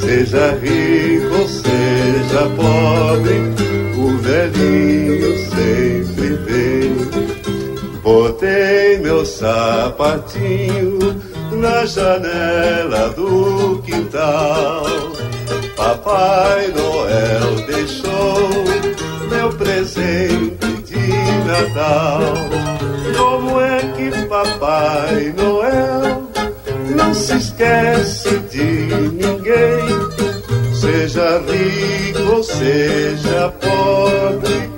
[0.00, 3.34] Seja rico seja pobre,
[3.98, 6.94] o velhinho sempre vem.
[8.02, 11.23] Botei meu sapatinho
[11.64, 14.84] na janela do quintal.
[15.74, 18.50] Papai Noel deixou
[19.30, 21.06] meu presente de
[21.46, 22.20] Natal.
[23.16, 26.30] Como é que Papai Noel
[26.94, 28.64] não se esquece de
[29.22, 30.04] ninguém?
[30.74, 34.70] Seja rico ou seja pobre,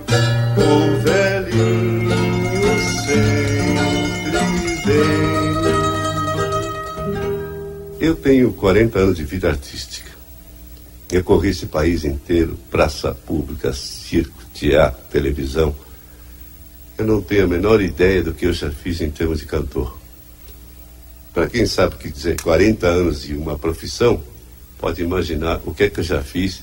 [8.06, 10.12] Eu tenho 40 anos de vida artística.
[11.10, 15.74] Recorri esse país inteiro, praça pública, circo, teatro, televisão.
[16.96, 19.98] Eu não tenho a menor ideia do que eu já fiz em termos de cantor.
[21.34, 24.22] Para quem sabe o que dizer 40 anos de uma profissão,
[24.78, 26.62] pode imaginar o que é que eu já fiz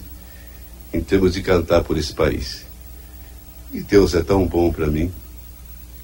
[0.94, 2.66] em termos de cantar por esse país.
[3.74, 5.12] E Deus é tão bom para mim,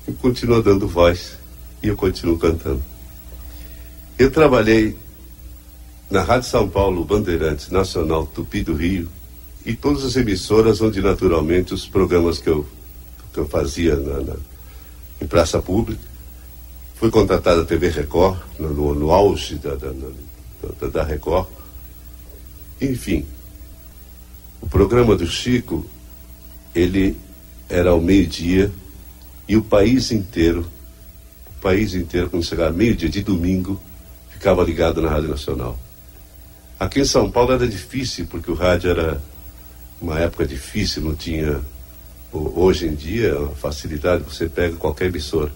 [0.06, 1.38] que continua dando voz
[1.82, 2.84] e eu continuo cantando.
[4.18, 4.98] Eu trabalhei
[6.10, 9.08] na Rádio São Paulo, Bandeirantes, Nacional, Tupi do Rio
[9.66, 12.66] e todas as emissoras onde naturalmente os programas que eu,
[13.32, 14.36] que eu fazia na, na,
[15.22, 16.02] em praça pública.
[16.96, 19.92] Fui contratado a TV Record, no, no auge da, da,
[20.82, 21.48] da, da Record.
[22.82, 23.26] Enfim,
[24.60, 25.86] o programa do Chico,
[26.74, 27.16] ele
[27.70, 28.72] era ao meio-dia
[29.48, 30.66] e o país inteiro,
[31.58, 33.80] o país inteiro, quando chegava meio-dia de domingo,
[34.32, 35.78] ficava ligado na Rádio Nacional.
[36.80, 39.22] Aqui em São Paulo era difícil, porque o rádio era
[40.02, 41.60] uma época difícil, não tinha.
[42.32, 45.52] Hoje em dia, a facilidade, você pega qualquer emissora.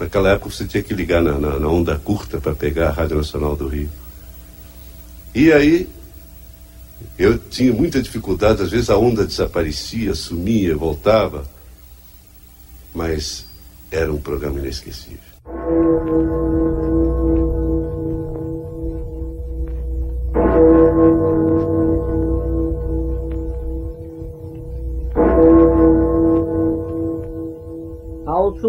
[0.00, 3.18] Naquela época você tinha que ligar na, na, na onda curta para pegar a Rádio
[3.18, 3.90] Nacional do Rio.
[5.34, 5.88] E aí,
[7.16, 11.46] eu tinha muita dificuldade, às vezes a onda desaparecia, sumia, voltava.
[12.92, 13.46] Mas
[13.90, 15.18] era um programa inesquecível.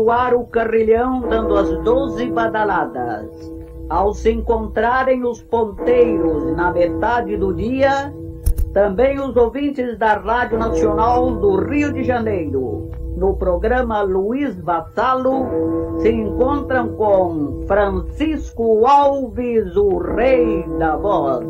[0.09, 3.29] O carrilhão dando as doze badaladas,
[3.87, 8.11] ao se encontrarem os ponteiros na metade do dia,
[8.73, 15.45] também os ouvintes da Rádio Nacional do Rio de Janeiro, no programa Luiz Vassalo,
[15.99, 21.45] se encontram com Francisco Alves, o rei da voz.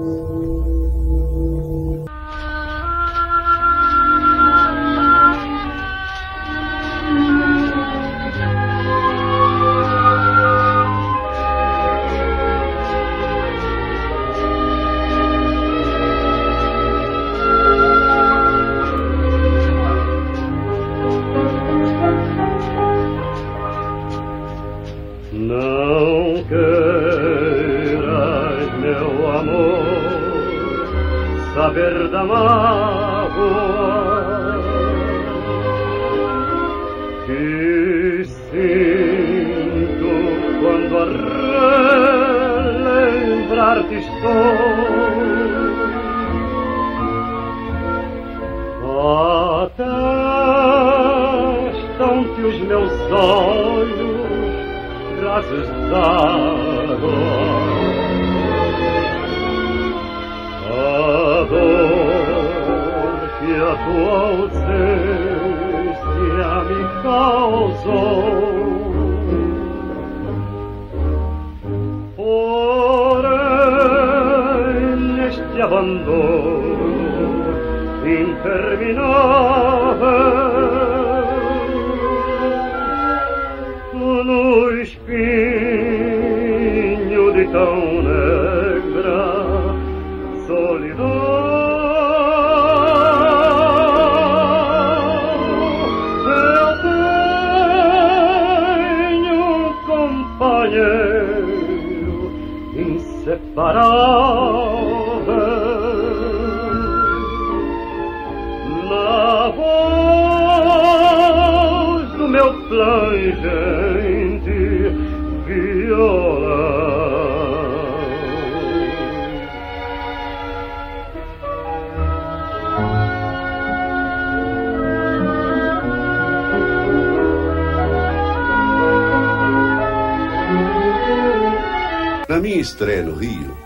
[132.59, 133.57] Minha estreia no Rio,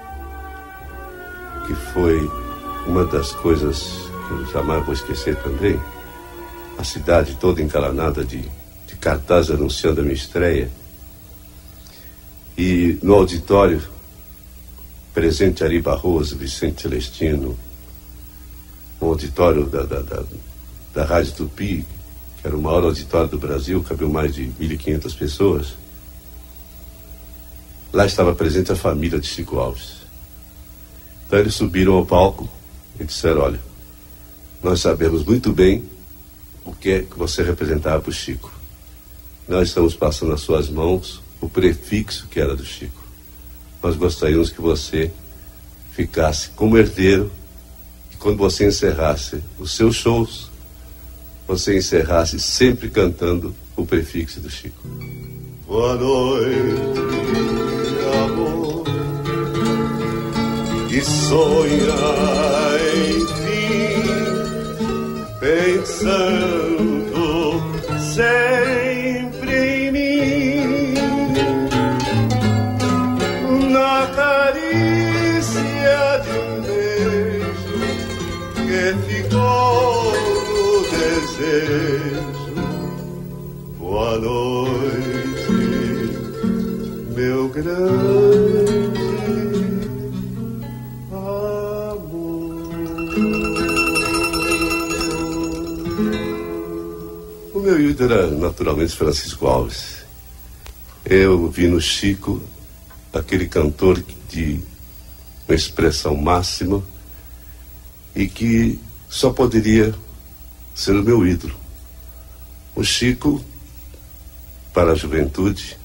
[1.66, 2.30] que foi
[2.86, 3.82] uma das coisas
[4.28, 5.80] que eu jamais vou esquecer também,
[6.78, 8.42] a cidade toda encalanada de,
[8.88, 10.70] de cartazes anunciando a minha estreia.
[12.56, 13.82] E no auditório,
[15.12, 17.58] presente Ari Barroso, Vicente Celestino,
[19.02, 20.24] um auditório da, da, da,
[20.94, 21.86] da Rádio Tupi,
[22.40, 25.83] que era o maior auditório do Brasil, cabeu mais de 1.500 pessoas.
[27.94, 29.98] Lá estava presente a família de Chico Alves.
[31.28, 32.50] Então eles subiram ao palco
[33.00, 33.60] e disseram: Olha,
[34.64, 35.84] nós sabemos muito bem
[36.66, 38.52] o que é que você representava para o Chico.
[39.48, 43.00] Nós estamos passando nas suas mãos o prefixo que era do Chico.
[43.84, 45.12] Nós gostaríamos que você
[45.92, 47.32] ficasse como herdeiro
[48.12, 50.50] e quando você encerrasse os seus shows,
[51.48, 54.82] você encerrasse sempre cantando o prefixo do Chico.
[55.68, 57.63] Boa noite,
[61.04, 61.84] que sonha
[65.42, 67.12] pensando
[68.14, 70.94] sempre em mim,
[73.70, 77.78] na carícia de um beijo
[78.56, 80.14] que ficou
[80.56, 82.56] no desejo.
[83.78, 85.52] Boa noite,
[87.14, 88.63] meu grande.
[97.64, 100.04] Meu ídolo era naturalmente Francisco Alves.
[101.06, 102.42] Eu vi no Chico
[103.14, 104.60] aquele cantor de
[105.48, 106.84] uma expressão máxima
[108.14, 109.96] e que só poderia
[110.76, 111.56] ser o meu ídolo.
[112.76, 113.44] O Chico,
[114.74, 115.78] para a juventude,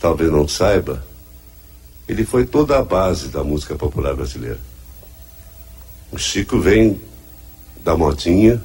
[0.00, 1.06] talvez não saiba,
[2.08, 4.60] ele foi toda a base da música popular brasileira.
[6.10, 7.00] O Chico vem
[7.84, 8.60] da modinha,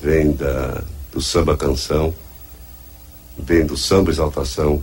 [0.00, 0.82] vem da,
[1.12, 2.14] do samba canção,
[3.38, 4.82] vem do samba exaltação,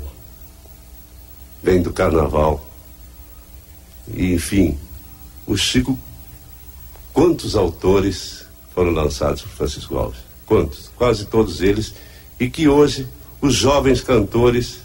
[1.61, 2.65] vem do carnaval.
[4.13, 4.77] E, enfim,
[5.47, 5.97] o Chico,
[7.13, 10.19] quantos autores foram lançados por Francisco Alves?
[10.45, 10.91] Quantos?
[10.95, 11.93] Quase todos eles.
[12.39, 13.07] E que hoje
[13.41, 14.79] os jovens cantores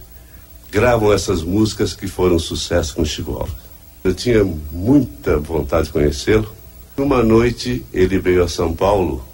[0.70, 3.68] gravam essas músicas que foram sucesso com Chico Alves.
[4.04, 6.52] Eu tinha muita vontade de conhecê-lo.
[6.96, 9.24] Uma noite ele veio a São Paulo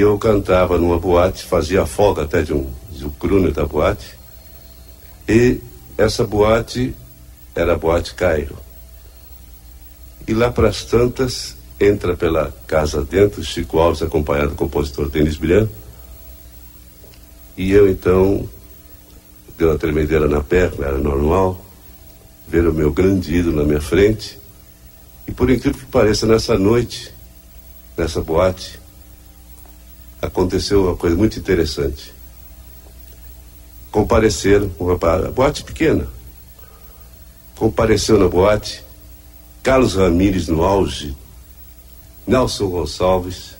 [0.00, 4.16] eu cantava numa boate, fazia folga até de um, de um da boate.
[5.28, 5.60] E
[5.96, 6.94] essa boate
[7.54, 8.58] era a Boate Cairo.
[10.26, 15.36] E lá para as tantas, entra pela casa dentro Chico Alves, acompanhado do compositor Denis
[15.36, 15.68] Brian.
[17.56, 18.48] E eu então,
[19.56, 21.64] deu uma tremedeira na perna, era normal,
[22.48, 24.40] ver o meu grande ídolo na minha frente.
[25.28, 27.14] E por incrível que pareça, nessa noite,
[27.96, 28.80] nessa boate,
[30.24, 32.12] aconteceu uma coisa muito interessante.
[33.90, 34.96] Compareceram, uma
[35.30, 36.08] boate pequena,
[37.54, 38.82] compareceu na boate
[39.62, 41.16] Carlos Ramírez no auge,
[42.26, 43.54] Nelson Gonçalves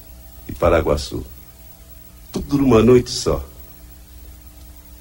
[0.49, 1.25] e Paraguaçu.
[2.33, 3.45] Tudo numa noite só.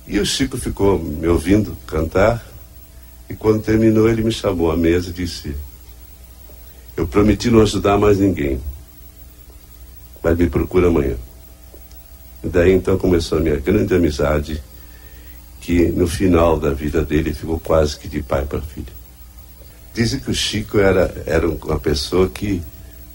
[0.05, 2.45] E o Chico ficou me ouvindo cantar,
[3.29, 5.55] e quando terminou ele me chamou à mesa e disse:
[6.95, 8.61] Eu prometi não ajudar mais ninguém,
[10.21, 11.15] mas me procura amanhã.
[12.43, 14.61] Daí então começou a minha grande amizade,
[15.61, 18.91] que no final da vida dele ficou quase que de pai para filho.
[19.93, 22.61] Dizem que o Chico era, era uma pessoa que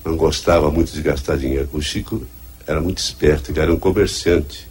[0.04, 1.68] não gostava muito de gastar dinheiro.
[1.72, 2.22] O Chico
[2.66, 4.66] era muito esperto, ele era um comerciante.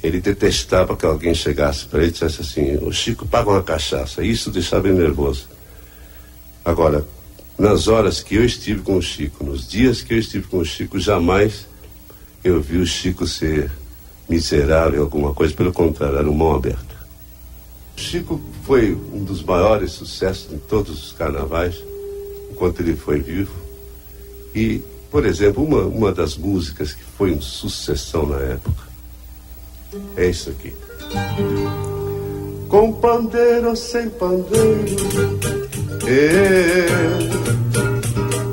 [0.00, 4.22] Ele detestava que alguém chegasse para ele e dissesse assim: O Chico paga uma cachaça.
[4.22, 5.48] Isso deixava ele nervoso.
[6.64, 7.04] Agora,
[7.58, 10.64] nas horas que eu estive com o Chico, nos dias que eu estive com o
[10.64, 11.66] Chico, jamais
[12.42, 13.70] eu vi o Chico ser
[14.28, 16.96] miserável, alguma coisa, pelo contrário, era mão aberta.
[17.96, 21.82] Chico foi um dos maiores sucessos em todos os carnavais,
[22.50, 23.54] enquanto ele foi vivo.
[24.54, 28.88] E, por exemplo, uma, uma das músicas que foi uma sucessão na época
[30.16, 30.74] é isso aqui.
[32.68, 34.96] Com pandeiro ou sem pandeiro,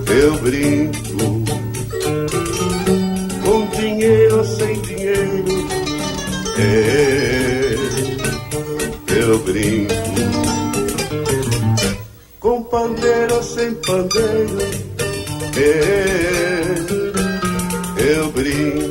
[0.07, 1.04] eu, eu brinco
[4.05, 5.45] dinheiro sem dinheiro.
[6.59, 7.75] É,
[9.19, 9.93] eu brinco
[12.39, 14.59] com pandeiro sem pandeiro.
[15.57, 16.75] É,
[18.13, 18.89] eu brinco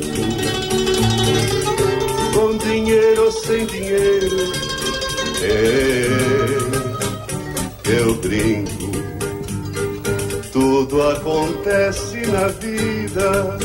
[2.33, 4.51] com dinheiro sem dinheiro.
[5.41, 6.07] É,
[7.89, 8.75] eu brinco.
[10.51, 13.57] Tudo acontece na vida,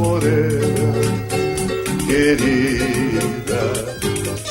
[0.00, 1.02] morena,
[2.06, 3.62] querida.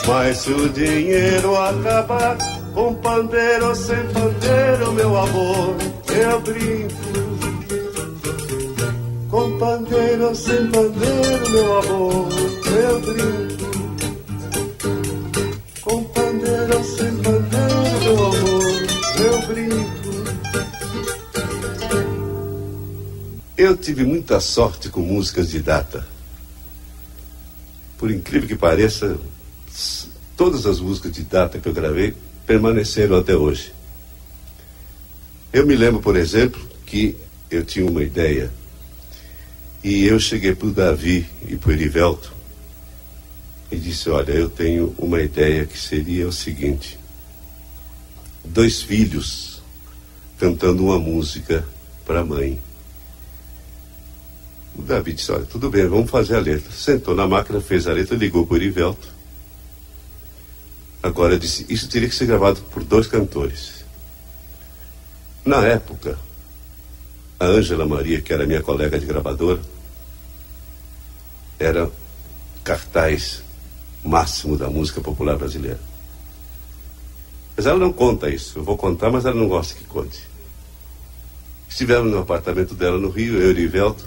[0.07, 2.37] Mas se o dinheiro acabar,
[2.73, 5.75] com pandeiro ou sem pandeiro, meu amor,
[6.09, 6.99] eu brinco.
[9.29, 12.29] Com pandeiro ou sem pandeiro, meu amor,
[12.83, 13.59] eu brinco.
[23.89, 26.07] Tive muita sorte com músicas de data.
[27.97, 29.17] Por incrível que pareça,
[30.37, 32.13] todas as músicas de data que eu gravei
[32.45, 33.73] permaneceram até hoje.
[35.51, 37.15] Eu me lembro, por exemplo, que
[37.49, 38.51] eu tinha uma ideia
[39.83, 42.31] e eu cheguei para o Davi e para o Erivelto
[43.71, 46.99] e disse: Olha, eu tenho uma ideia que seria o seguinte:
[48.45, 49.63] dois filhos
[50.37, 51.67] cantando uma música
[52.05, 52.68] para a mãe.
[54.80, 56.71] O Davi disse: Olha, tudo bem, vamos fazer a letra.
[56.71, 59.19] Sentou na máquina, fez a letra, ligou para o Erivelto
[61.01, 63.86] Agora, disse, isso teria que ser gravado por dois cantores.
[65.45, 66.19] Na época,
[67.39, 69.61] a Ângela Maria, que era minha colega de gravadora,
[71.57, 71.89] era
[72.65, 73.41] cartaz
[74.03, 75.80] máximo da música popular brasileira.
[77.55, 78.59] Mas ela não conta isso.
[78.59, 80.19] Eu vou contar, mas ela não gosta que conte.
[81.69, 84.05] Estivemos no apartamento dela no Rio, eu e Rivelto,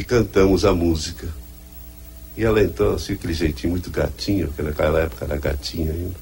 [0.00, 1.28] e cantamos a música
[2.34, 6.14] e ela então, assim, aquele jeitinho muito gatinho, porque naquela época era gatinha ainda.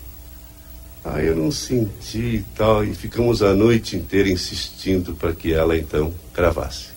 [1.04, 5.78] Aí eu não senti e tal, e ficamos a noite inteira insistindo para que ela
[5.78, 6.88] então gravasse.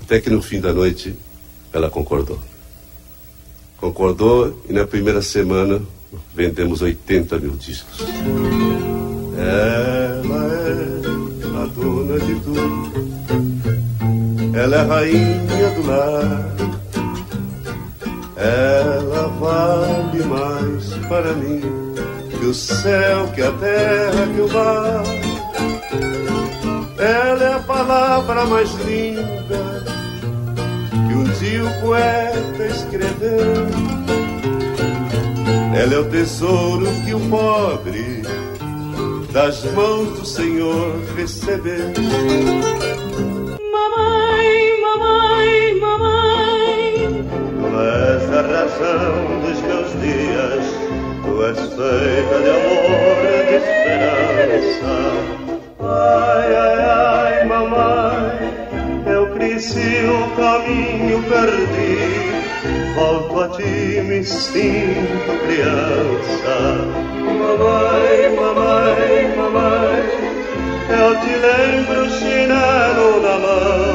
[0.00, 1.16] Até que no fim da noite
[1.72, 2.38] ela concordou.
[3.78, 5.82] Concordou e na primeira semana
[6.32, 7.98] vendemos 80 mil discos.
[9.36, 10.57] Ela é
[14.58, 16.58] Ela é a rainha do lar
[18.38, 21.60] ela vale mais para mim
[22.30, 25.02] que o céu, que a terra, que o mar.
[26.98, 29.84] Ela é a palavra mais linda
[30.92, 33.66] que um dia o poeta escreveu.
[35.76, 38.22] Ela é o tesouro que o pobre
[39.32, 41.92] das mãos do Senhor recebeu.
[48.38, 50.64] A razão dos meus dias,
[51.24, 54.94] tu és feita de amor e de esperança.
[55.80, 61.96] Ai, ai, ai, mamãe, eu cresci o caminho perdi,
[62.94, 66.56] volto a ti, me sinto criança.
[67.40, 69.98] Mamãe, mamãe, mamãe,
[70.90, 73.87] eu te lembro chinelo na mão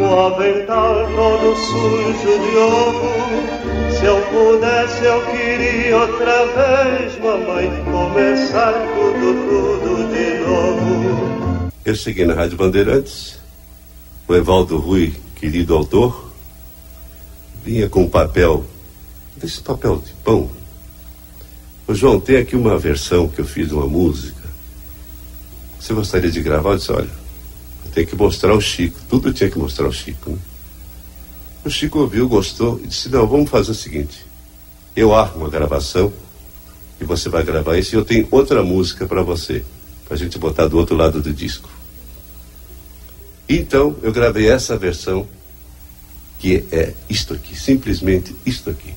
[0.00, 3.92] o avental todo sujo de ovo.
[3.98, 11.72] Se eu pudesse, eu queria outra vez, mamãe, começar tudo, tudo de novo.
[11.84, 13.38] Eu cheguei na Rádio Bandeirantes,
[14.26, 16.32] o Evaldo Rui, querido autor,
[17.64, 18.64] vinha com um papel,
[19.36, 20.50] desse papel de pão.
[21.86, 24.42] O João, tem aqui uma versão que eu fiz de uma música.
[25.78, 26.70] Você gostaria de gravar?
[26.70, 27.21] Eu disse, olha,
[27.92, 28.98] tem que mostrar o Chico.
[29.08, 30.30] Tudo tinha que mostrar o Chico.
[30.30, 30.38] Né?
[31.64, 34.26] O Chico ouviu, gostou e disse: Não, vamos fazer o seguinte.
[34.96, 36.12] Eu armo uma gravação
[37.00, 39.64] e você vai gravar isso e eu tenho outra música para você,
[40.04, 41.70] para a gente botar do outro lado do disco.
[43.48, 45.26] Então eu gravei essa versão
[46.38, 48.94] que é isto aqui, simplesmente isto aqui.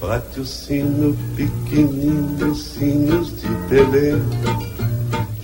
[0.00, 4.61] Bate o sino pequenino, sinos de Belém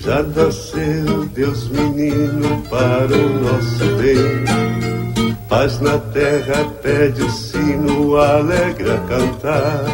[0.08, 5.36] já nasceu Deus menino para o nosso bem.
[5.50, 9.84] Paz na terra pede o sino, alegra cantar.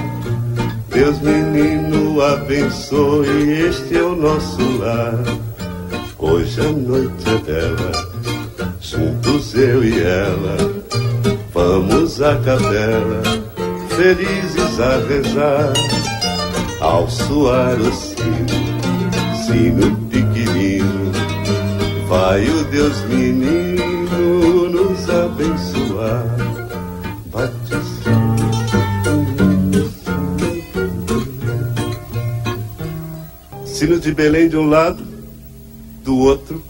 [0.89, 5.19] Deus menino abençoe, este é o nosso lar.
[6.17, 7.93] Hoje a noite é dela,
[8.81, 10.57] juntos eu e ela.
[11.53, 13.21] Vamos à capela,
[13.89, 15.73] felizes a rezar,
[16.81, 18.85] ao soar o sino
[19.47, 20.04] sino
[22.15, 26.25] vai o Deus menino nos abençoar.
[27.27, 27.75] Bate
[33.67, 35.05] Sino de Belém de um lado,
[36.05, 36.63] do outro,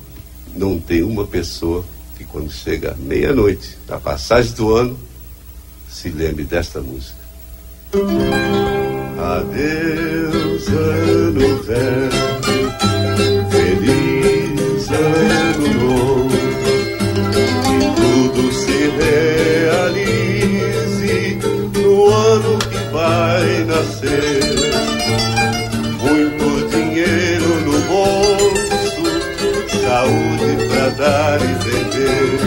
[0.56, 1.84] não tem uma pessoa
[2.16, 4.98] que quando chega meia-noite, da passagem do ano,
[5.90, 7.18] se lembre desta música.
[9.18, 10.68] Adeus
[14.94, 16.38] pensando no outro,
[17.64, 18.78] que tudo se
[19.50, 20.58] realize
[21.80, 24.40] no ano que vai nascer.
[26.00, 29.04] Muito dinheiro no bolso,
[29.82, 32.38] saúde pra dar e vender.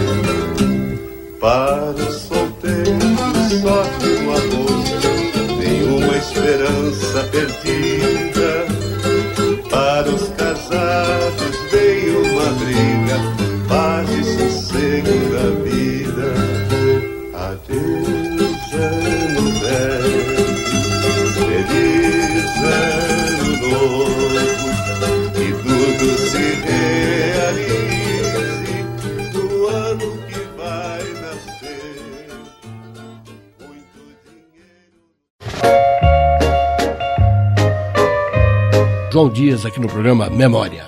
[1.40, 3.08] Para o solteiro,
[3.62, 4.84] sorte um amor,
[5.60, 8.52] nenhuma esperança perdida.
[9.70, 10.30] Para os
[39.18, 40.86] João Dias aqui no programa Memória.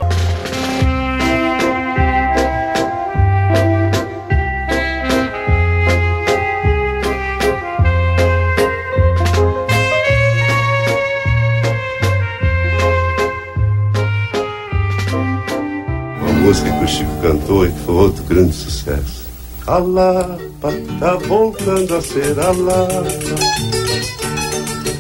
[16.22, 19.28] Uma música que o Chico cantou e que foi outro grande sucesso.
[19.66, 23.79] A Lapa tá voltando a ser a Lapa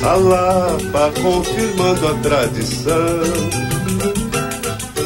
[0.01, 3.21] a Lapa confirmando a tradição.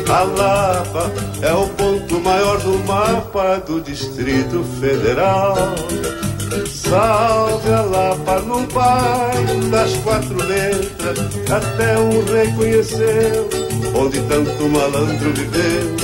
[0.09, 5.55] A Lapa é o ponto maior do mapa do Distrito Federal.
[6.67, 11.19] Salve a Lapa no bairro das quatro letras,
[11.49, 13.49] até um reconheceu,
[13.95, 15.95] onde tanto malandro viveu,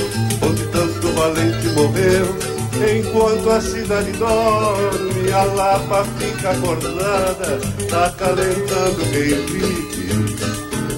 [0.42, 9.46] onde tanto valente morreu Enquanto a cidade dorme, a Lapa fica acordada, tá acalentando quem
[9.46, 10.34] vive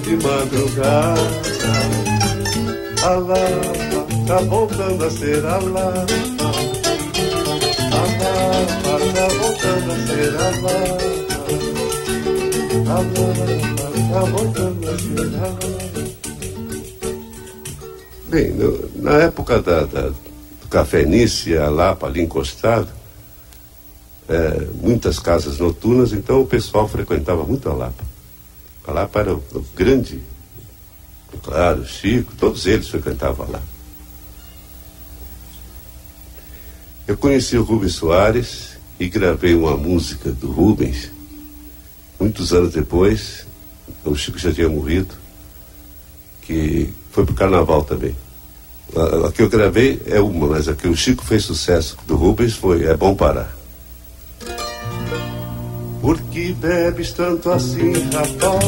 [0.01, 1.21] de madrugada.
[3.03, 6.03] A Lapa tá voltando a ser a Lapa.
[7.91, 11.13] A Lapa tá voltando a ser a Lapa.
[12.89, 15.73] A Lapa tá voltando a ser a Lapa.
[18.29, 20.11] Bem, no, na época da, da
[20.69, 22.87] Café Nice, a Lapa ali encostado,
[24.27, 28.03] é, muitas casas noturnas, então o pessoal frequentava muito a Lapa.
[28.85, 30.21] A Lapa era o, o grande,
[31.41, 33.61] claro, Chico, todos eles frequentavam lá.
[37.05, 41.11] Eu conheci o Rubens Soares e gravei uma música do Rubens.
[42.19, 43.45] Muitos anos depois,
[44.05, 45.13] o Chico já tinha morrido,
[46.41, 48.15] que foi pro carnaval também.
[48.95, 52.15] A, a, que eu gravei é uma, mas a que o Chico fez sucesso do
[52.15, 53.62] Rubens foi É Bom Parar.
[56.03, 58.65] Por que bebes tanto assim, rapaz?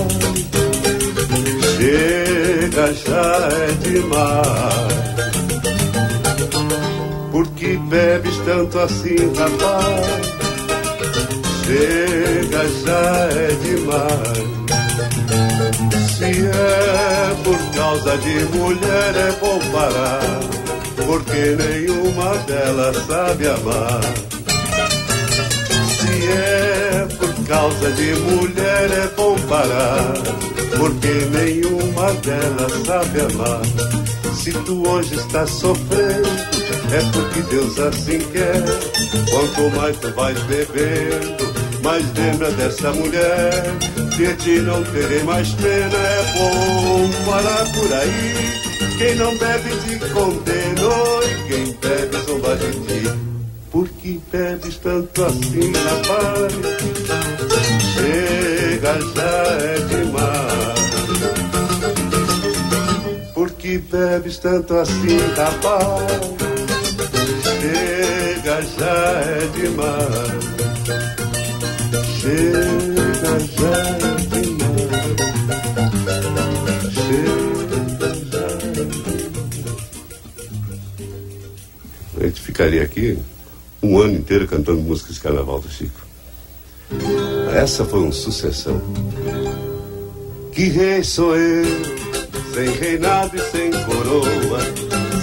[1.76, 4.96] Chega, já é demais.
[7.34, 10.26] Por que bebes tanto assim, rapaz?
[11.66, 14.46] Chega, já é demais.
[16.16, 20.40] Se é por causa de mulher é bom parar,
[21.06, 24.00] porque nenhuma delas sabe amar.
[25.98, 26.65] Se é
[27.48, 30.14] causa de mulher é bom parar,
[30.78, 33.62] porque nenhuma delas sabe amar.
[34.36, 36.28] Se tu hoje estás sofrendo,
[36.92, 38.64] é porque Deus assim quer.
[39.32, 43.52] Quanto mais tu vais bebendo, mais lembra dessa mulher.
[44.18, 48.66] De ti não terei mais pena, é bom parar por aí.
[48.98, 53.35] Quem não bebe te condenou e quem bebe zomba de ti.
[53.76, 56.54] Por que bebes tanto assim, rapaz?
[57.92, 60.80] Chega, já é demais.
[63.34, 66.08] Por que bebes tanto assim, rapaz?
[67.44, 70.46] Chega, já é demais.
[72.22, 74.06] Chega, já é
[82.18, 83.20] A gente ficaria aqui
[83.86, 86.02] um ano inteiro cantando músicas de carnaval do Chico.
[87.56, 88.82] Essa foi uma sucessão.
[90.52, 91.66] Que rei sou eu,
[92.54, 94.60] sem reinado e sem coroa,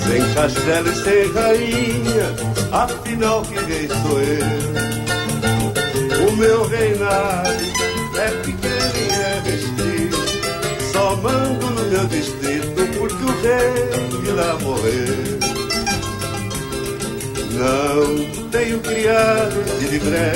[0.06, 2.34] sem castelo e sem rainha,
[2.70, 4.46] afinal que rei sou eu.
[6.28, 7.50] O meu reinado
[8.16, 10.16] é pequeno e é restrito,
[10.92, 15.41] só mando no meu distrito porque o rei lá morreu.
[17.52, 20.32] Não tenho criados de livré,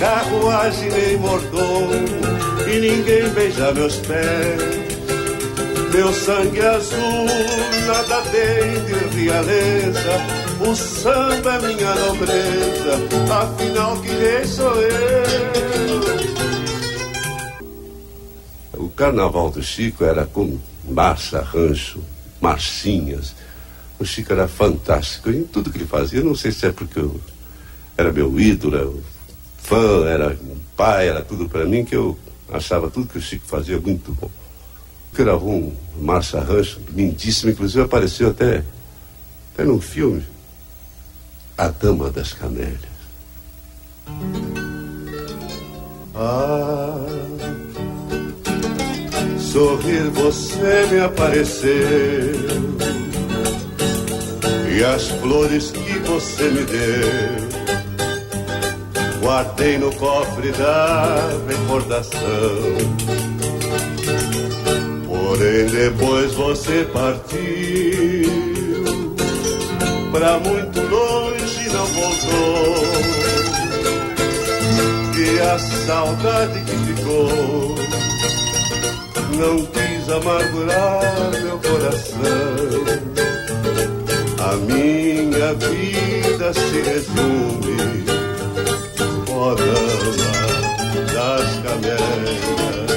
[0.00, 1.92] carruagem nem mordomo,
[2.66, 4.78] e ninguém beija meus pés.
[5.92, 7.26] Meu sangue azul
[7.86, 10.20] nada tem de realeza,
[10.66, 12.94] o samba é minha nobreza,
[13.30, 15.48] afinal que rei sou eu.
[18.78, 22.00] O carnaval do Chico era com marcha, rancho,
[22.40, 23.34] marchinhas.
[23.98, 26.22] O Chico era fantástico em tudo que ele fazia.
[26.22, 27.20] Não sei se é porque eu
[27.96, 28.90] era meu ídolo, era
[29.58, 32.16] fã, era um pai, era tudo para mim que eu
[32.50, 34.30] achava tudo que o Chico fazia muito bom.
[35.12, 38.62] Gravou um marcha rancho lindíssimo, inclusive apareceu até,
[39.52, 40.22] até num filme.
[41.56, 42.78] A Dama das Camélias.
[46.14, 47.04] Ah,
[49.38, 53.07] sorrir você me apareceu
[54.78, 57.48] e as flores que você me deu
[59.20, 61.16] guardei no cofre da
[61.48, 62.20] recordação.
[65.04, 67.36] Porém depois você partiu
[70.12, 72.84] pra muito longe não voltou.
[75.18, 77.74] E a saudade que ficou
[79.36, 83.37] não quis amargurar meu coração.
[84.48, 87.76] A minha vida se resume
[89.30, 89.54] ó
[91.12, 92.90] das camélias,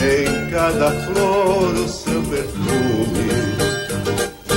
[0.00, 3.30] em cada flor o seu perfume,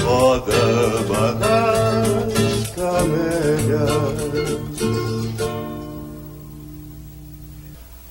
[0.06, 3.92] ó dama das camélias.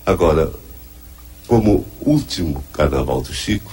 [0.05, 0.51] Agora,
[1.47, 3.71] como último carnaval do Chico,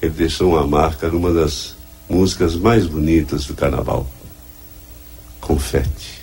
[0.00, 1.79] ele deixou uma marca numa das
[2.10, 4.06] músicas mais bonitas do carnaval.
[5.40, 6.20] Confete.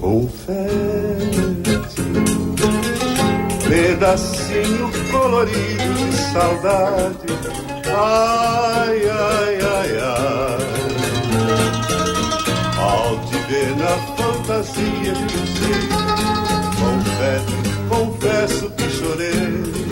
[0.00, 0.68] Confete,
[3.66, 7.26] pedacinho colorido de saudade.
[7.86, 10.74] Ai, ai, ai, ai.
[12.78, 15.44] Ao te ver na fantasia de
[16.76, 17.54] confete,
[17.88, 19.84] confesso que chorei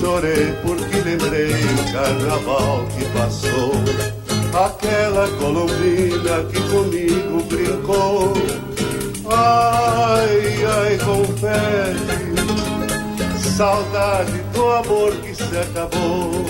[0.00, 0.97] chorei porque
[1.92, 3.72] carnaval que passou.
[4.52, 8.32] Aquela colombina que comigo brincou.
[9.30, 11.98] Ai, ai, confere,
[13.56, 16.46] saudade do amor que se acabou.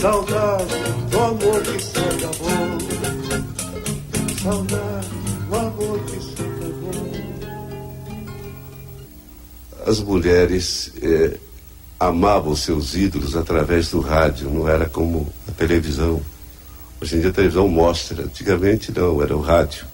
[0.00, 0.74] Saudade
[1.10, 2.78] do amor que se acabou.
[4.42, 5.08] Saudade
[5.48, 7.12] do amor que se acabou.
[9.86, 10.92] As mulheres.
[11.02, 11.38] Eh
[12.06, 16.20] amavam seus ídolos através do rádio, não era como a televisão.
[17.00, 19.86] Hoje em dia a televisão mostra, antigamente não, era o rádio,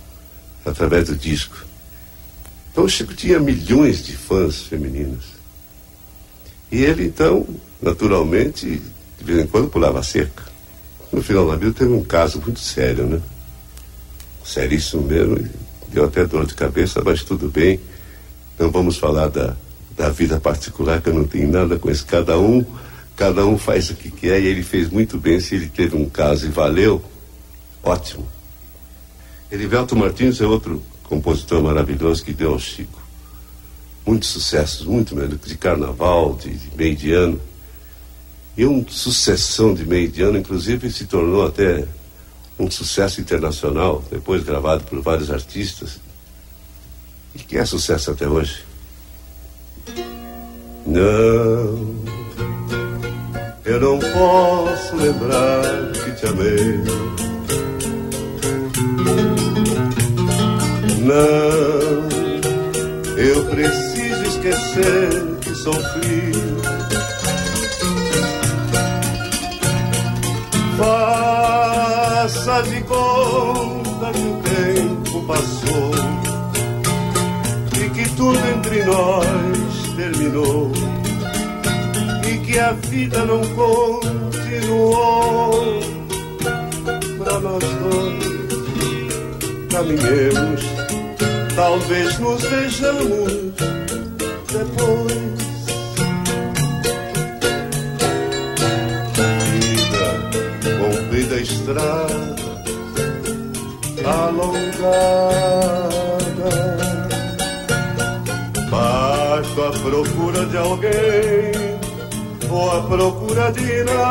[0.64, 1.64] através do disco.
[2.70, 5.24] Então o Chico tinha milhões de fãs femininas.
[6.70, 7.46] E ele então,
[7.82, 8.80] naturalmente,
[9.18, 10.44] de vez em quando pulava cerca.
[11.12, 13.20] No final da vida teve um caso muito sério, né?
[14.44, 15.38] Seríssimo mesmo,
[15.88, 17.80] deu até dor de cabeça, mas tudo bem.
[18.58, 19.56] Não vamos falar da
[20.00, 22.06] da vida particular, que eu não tenho nada com isso.
[22.06, 22.64] Cada um,
[23.14, 25.38] cada um faz o que quer e ele fez muito bem.
[25.38, 27.04] Se ele teve um caso e valeu,
[27.82, 28.26] ótimo.
[29.52, 32.98] Erivelto Martins é outro compositor maravilhoso que deu ao Chico.
[34.06, 37.38] Muitos sucessos, muito mesmo, de carnaval, de, de meio de ano.
[38.56, 41.86] E uma sucessão de meio de ano, inclusive, se tornou até
[42.58, 46.00] um sucesso internacional, depois gravado por vários artistas,
[47.34, 48.69] e que é sucesso até hoje.
[50.86, 51.94] Não,
[53.64, 55.62] eu não posso lembrar
[55.92, 56.84] que te amei.
[61.00, 62.08] Não,
[63.16, 66.32] eu preciso esquecer que sofri.
[70.78, 75.90] Faça de conta que o tempo passou
[77.78, 79.69] e que tudo entre nós
[80.00, 80.72] terminou
[82.26, 84.70] e que a vida não continuou
[87.18, 88.30] para nós dois.
[89.70, 90.62] Caminhemos,
[91.54, 93.52] talvez nos vejamos
[94.50, 95.20] depois.
[99.50, 100.06] Vida,
[100.80, 102.36] comprida estrada,
[104.06, 105.99] alongada
[109.30, 111.52] Basto à procura de alguém
[112.50, 114.02] ou à procura de nada.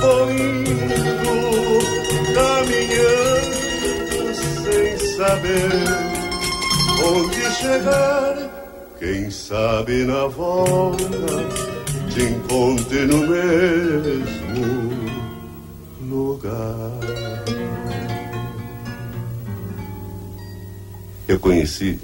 [0.00, 1.78] Vou indo,
[2.34, 5.70] caminhando sem saber
[7.04, 8.34] onde chegar.
[8.98, 11.46] Quem sabe na volta
[12.10, 14.90] te encontre no mesmo
[16.10, 17.61] lugar.
[21.32, 21.98] Eu conheci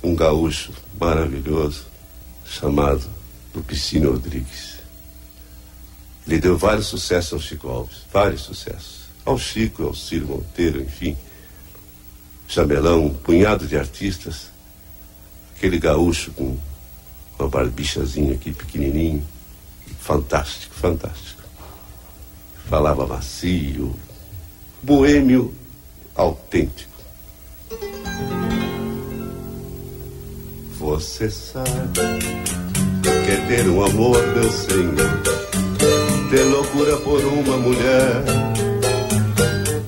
[0.00, 1.86] um gaúcho maravilhoso
[2.44, 3.04] chamado
[3.52, 4.76] Lupicínio Rodrigues.
[6.24, 9.06] Ele deu vários sucessos ao Chico Alves, vários sucessos.
[9.24, 11.16] Ao Chico, ao Ciro Monteiro, enfim.
[12.46, 14.52] Jamelão, um punhado de artistas.
[15.56, 16.56] Aquele gaúcho com
[17.36, 19.26] uma barbichazinha aqui pequenininho.
[19.98, 21.42] Fantástico, fantástico.
[22.70, 23.96] Falava macio,
[24.80, 25.52] boêmio
[26.14, 26.95] autêntico.
[30.78, 32.00] Você sabe
[33.24, 35.22] que é ter um amor, meu senhor,
[36.30, 38.22] ter loucura por uma mulher.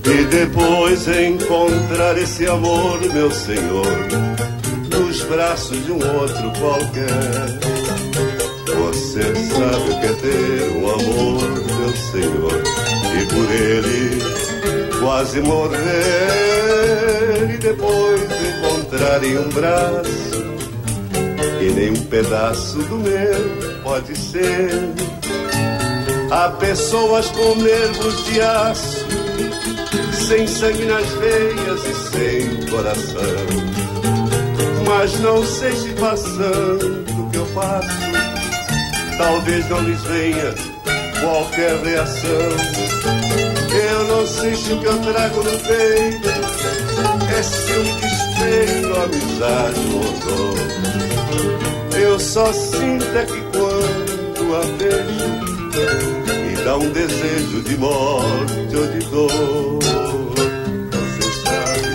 [0.03, 3.85] E depois encontrar esse amor, meu senhor,
[4.89, 7.59] nos braços de um outro qualquer.
[8.75, 11.43] Você sabe que é ter um amor,
[11.77, 12.63] meu senhor,
[13.13, 14.19] e por ele
[14.99, 16.29] quase morrer.
[17.53, 20.58] E depois encontrar em um braço
[21.61, 24.69] e nem um pedaço do meu pode ser.
[26.31, 29.05] Há pessoas com nervos de aço,
[30.27, 33.69] sem sangue nas veias e sem coração.
[34.85, 40.55] Mas não sei se passando o que eu passo, talvez não lhes venha
[41.21, 43.48] qualquer reação.
[43.99, 46.29] Eu não sei se o que eu trago no peito
[47.37, 51.99] é ciúme, despeito, amizade ou dor.
[51.99, 55.27] Eu só sinto é que quando a vejo
[56.47, 59.79] me dá um desejo de morte ou de dor.
[60.93, 61.91] Você sabe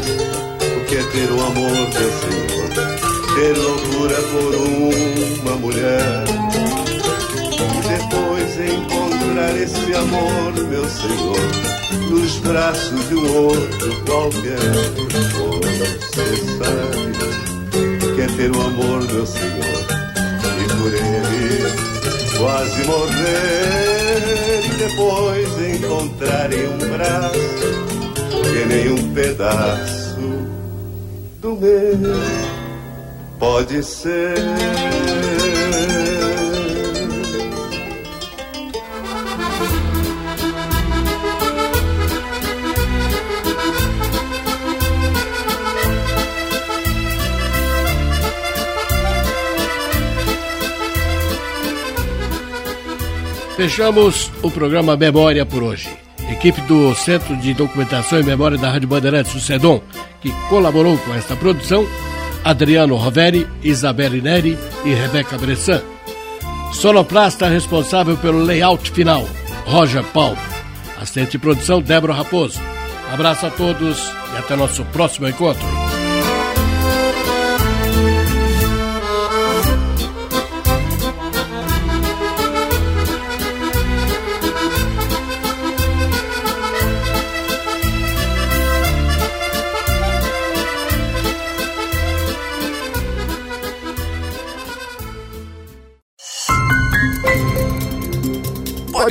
[0.76, 2.68] o que é ter um amor, meu Senhor,
[3.34, 4.54] ter loucura por
[5.40, 6.43] uma mulher.
[9.34, 11.36] E encontrar esse amor, meu Senhor,
[12.08, 14.58] nos braços de um outro qualquer.
[16.00, 20.04] Você sabe que é ter um amor, meu Senhor
[20.84, 21.64] por ele
[22.38, 27.38] quase morrer e depois encontrar em um braço
[28.52, 30.20] que nem um pedaço
[31.40, 32.14] do meu
[33.38, 34.34] pode ser.
[53.56, 55.88] Fechamos o programa Memória por hoje.
[56.28, 59.80] Equipe do Centro de Documentação e Memória da Rádio Bandeirantes, o SEDOM,
[60.20, 61.86] que colaborou com esta produção,
[62.42, 65.82] Adriano Roveri, Isabelle Neri e Rebeca Bressan.
[66.72, 69.24] Sonoplasta responsável pelo layout final,
[69.66, 70.38] Roger Paulo.
[71.00, 72.60] Assistente de produção, Débora Raposo.
[73.12, 73.98] abraço a todos
[74.34, 75.64] e até nosso próximo encontro.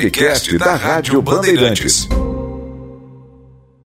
[0.04, 2.10] Podcast da Rádio Bandeirantes.